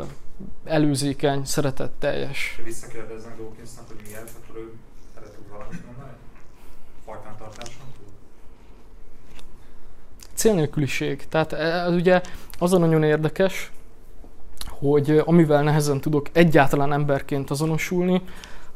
[0.63, 2.59] előzékeny, szeretetteljes.
[2.63, 4.73] Visszakérdeznek Dawkinsnak, hogy miért, akkor ő
[5.17, 6.11] erre tud valamit mondani?
[7.05, 8.07] Fajtántartáson túl?
[10.33, 11.27] Célnélküliség.
[11.27, 12.21] Tehát ez ugye
[12.59, 13.71] az a nagyon érdekes,
[14.79, 18.21] hogy amivel nehezen tudok egyáltalán emberként azonosulni,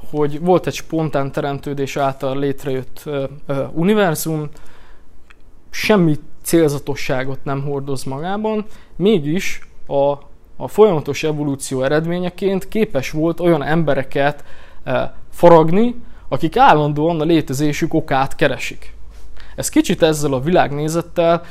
[0.09, 4.49] hogy volt egy spontán teremtődés által létrejött uh, uh, univerzum,
[5.69, 10.28] semmi célzatosságot nem hordoz magában, mégis a
[10.61, 14.43] a folyamatos evolúció eredményeként képes volt olyan embereket
[14.83, 15.95] e, faragni,
[16.27, 18.93] akik állandóan a létezésük okát keresik.
[19.55, 21.41] Ez kicsit ezzel a világnézettel,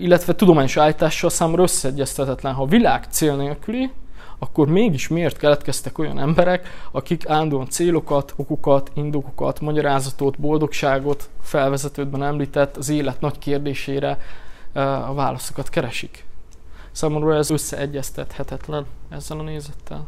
[0.00, 2.54] illetve tudományos állítással számomra összeegyeztetetlen.
[2.54, 3.90] Ha a világ cél nélküli,
[4.38, 12.76] akkor mégis miért keletkeztek olyan emberek, akik állandóan célokat, okokat, indokokat, magyarázatot, boldogságot felvezetődben említett
[12.76, 14.18] az élet nagy kérdésére
[15.06, 16.25] a válaszokat keresik.
[16.96, 20.06] Számomra ez összeegyeztethetetlen ezzel a nézettel.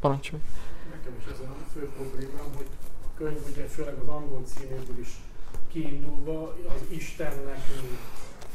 [0.00, 0.42] Parancsolj!
[0.90, 2.66] Nekem is ez a fő problémám, hogy
[3.04, 5.08] a könyv ugye főleg az angol címéből is
[5.72, 7.98] kiindulva az Istennek, mint,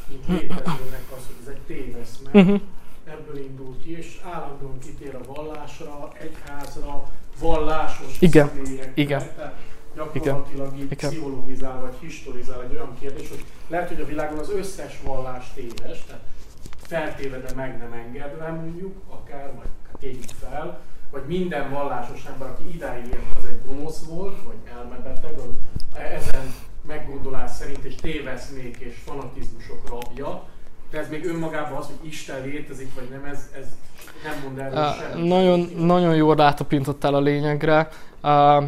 [0.07, 2.61] mint létezőnek az, hogy ez egy téveszme, uh-huh.
[3.05, 8.51] ebből indult ki, és állandóan kitér a vallásra, egyházra, vallásos Igen.
[8.93, 9.19] Igen.
[9.35, 9.55] Tehát
[9.97, 11.09] gyakorlatilag így Igen.
[11.09, 16.05] pszichologizál vagy historizál egy olyan kérdés, hogy lehet, hogy a világon az összes vallás téves,
[16.05, 16.21] tehát
[16.81, 20.79] feltéve, de meg nem engedve mondjuk, akár, vagy tégyük fel,
[21.11, 25.39] vagy minden vallásos ember, aki idáig ért, az egy gonosz volt, vagy elmebeteg,
[25.93, 26.53] ezen
[26.87, 30.43] meggondolás szerint és téveszmék és fanatizmusok rabja,
[30.91, 33.65] de ez még önmagában az, hogy Isten létezik, vagy nem, ez, ez
[34.23, 37.89] nem mond erről uh, Nagyon, nagyon jól rátapintottál a lényegre.
[38.23, 38.63] Uh,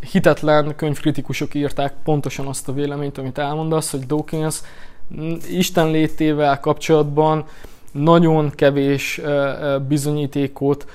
[0.00, 4.60] hitetlen könyvkritikusok írták pontosan azt a véleményt, amit elmondasz, hogy Dawkins
[5.50, 7.44] Isten létével kapcsolatban
[7.92, 9.20] nagyon kevés
[9.88, 10.86] bizonyítékot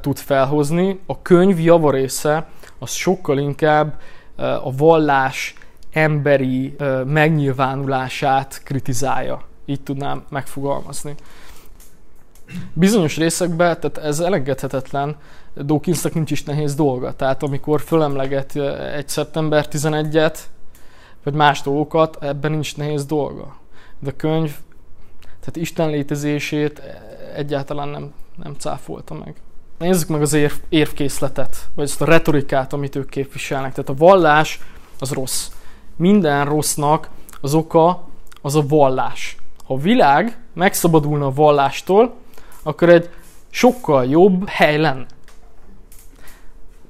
[0.00, 1.00] tud felhozni.
[1.06, 2.48] A könyv javarésze
[2.78, 4.00] az sokkal inkább
[4.36, 5.54] a vallás
[5.92, 9.42] emberi megnyilvánulását kritizálja.
[9.64, 11.14] Így tudnám megfogalmazni.
[12.72, 15.16] Bizonyos részekben, tehát ez elengedhetetlen,
[15.56, 17.14] Dawkinsnak nincs is nehéz dolga.
[17.16, 18.56] Tehát amikor fölemleget
[18.94, 20.38] egy szeptember 11-et,
[21.22, 23.56] vagy más dolgokat, ebben nincs nehéz dolga.
[23.98, 24.56] De a könyv,
[25.20, 26.82] tehát Isten létezését
[27.34, 29.34] egyáltalán nem, nem cáfolta meg.
[29.78, 33.72] Nézzük meg az érv, érvkészletet, vagy ezt a retorikát, amit ők képviselnek.
[33.72, 34.60] Tehát a vallás
[34.98, 35.50] az rossz.
[35.96, 37.08] Minden rossznak
[37.40, 38.08] az oka
[38.42, 39.36] az a vallás.
[39.64, 42.14] Ha a világ megszabadulna a vallástól,
[42.62, 43.10] akkor egy
[43.50, 45.06] sokkal jobb hely lenne.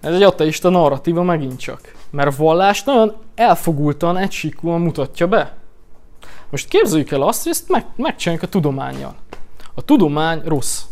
[0.02, 1.94] Ez egy ateista narratíva megint csak.
[2.10, 5.56] Mert a vallás nagyon elfogultan, egysíkúan mutatja be.
[6.50, 9.14] Most képzeljük el azt, hogy ezt meg, megcsináljuk a tudományjal.
[9.74, 10.82] A tudomány rossz.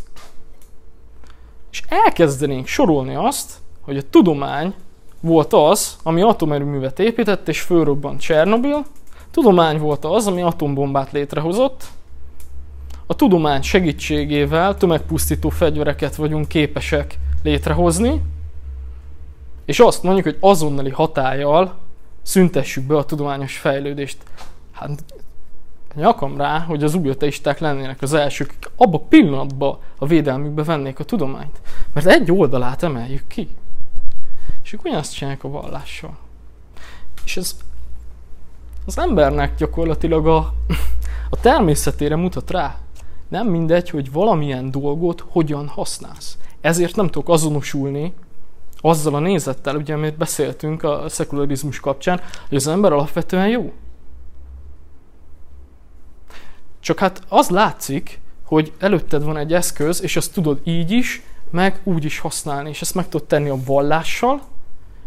[1.71, 3.51] És elkezdenénk sorolni azt,
[3.81, 4.73] hogy a tudomány
[5.19, 8.85] volt az, ami atomerőművet épített és fölrobbant Csernobil,
[9.31, 11.83] tudomány volt az, ami atombombát létrehozott,
[13.05, 18.21] a tudomány segítségével tömegpusztító fegyvereket vagyunk képesek létrehozni,
[19.65, 21.75] és azt mondjuk, hogy azonnali hatállyal
[22.21, 24.17] szüntessük be a tudományos fejlődést.
[24.71, 25.03] Hát
[25.95, 31.03] nyakam rá, hogy az uglyoteisták lennének az elsők, abba a pillanatban a védelmükbe vennék a
[31.03, 31.61] tudományt.
[31.93, 33.49] Mert egy oldalát emeljük ki.
[34.63, 36.17] És ők ugyanazt csinálják a vallással.
[37.25, 37.57] És ez
[38.85, 40.53] az embernek gyakorlatilag a,
[41.29, 42.77] a természetére mutat rá.
[43.27, 46.37] Nem mindegy, hogy valamilyen dolgot hogyan használsz.
[46.61, 48.13] Ezért nem tudok azonosulni
[48.81, 53.73] azzal a nézettel, ugye, amit beszéltünk a szekularizmus kapcsán, hogy az ember alapvetően jó.
[56.79, 61.79] Csak hát az látszik, hogy előtted van egy eszköz, és azt tudod így is, meg
[61.83, 64.41] úgy is használni, és ezt meg tudod tenni a vallással,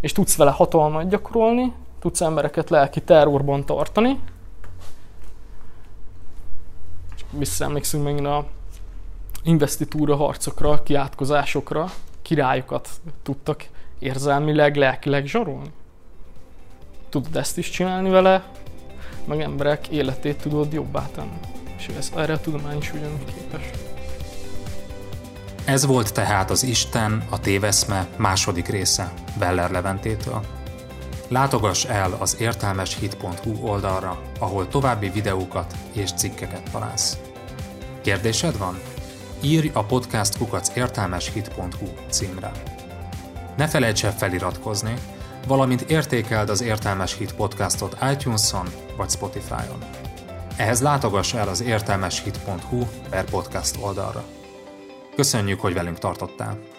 [0.00, 4.20] és tudsz vele hatalmat gyakorolni, tudsz embereket lelki terrorban tartani.
[7.30, 8.46] Visszaemlékszünk megint a
[9.42, 11.90] investitúra harcokra, kiátkozásokra,
[12.24, 12.88] királyokat
[13.22, 13.64] tudtak
[13.98, 15.72] érzelmileg, lelkileg zsarolni.
[17.08, 18.44] Tudod ezt is csinálni vele,
[19.24, 21.38] meg emberek életét tudod jobbá tenni.
[21.78, 23.70] És ez, erre a tudomány is ugyanúgy képes.
[25.64, 30.44] Ez volt tehát az Isten, a téveszme második része Beller Leventétől.
[31.28, 37.18] Látogass el az értelmeshit.hu oldalra, ahol további videókat és cikkeket találsz.
[38.02, 38.93] Kérdésed van?
[39.44, 42.50] Írj a podcast kukac értelmeshit.hu címre.
[43.56, 44.94] Ne felejts el feliratkozni,
[45.46, 48.66] valamint értékeld az Értelmes Hit podcastot iTunes-on
[48.96, 49.84] vagy Spotify-on.
[50.56, 54.24] Ehhez látogass el az értelmeshit.hu per podcast oldalra.
[55.16, 56.73] Köszönjük, hogy velünk tartottál!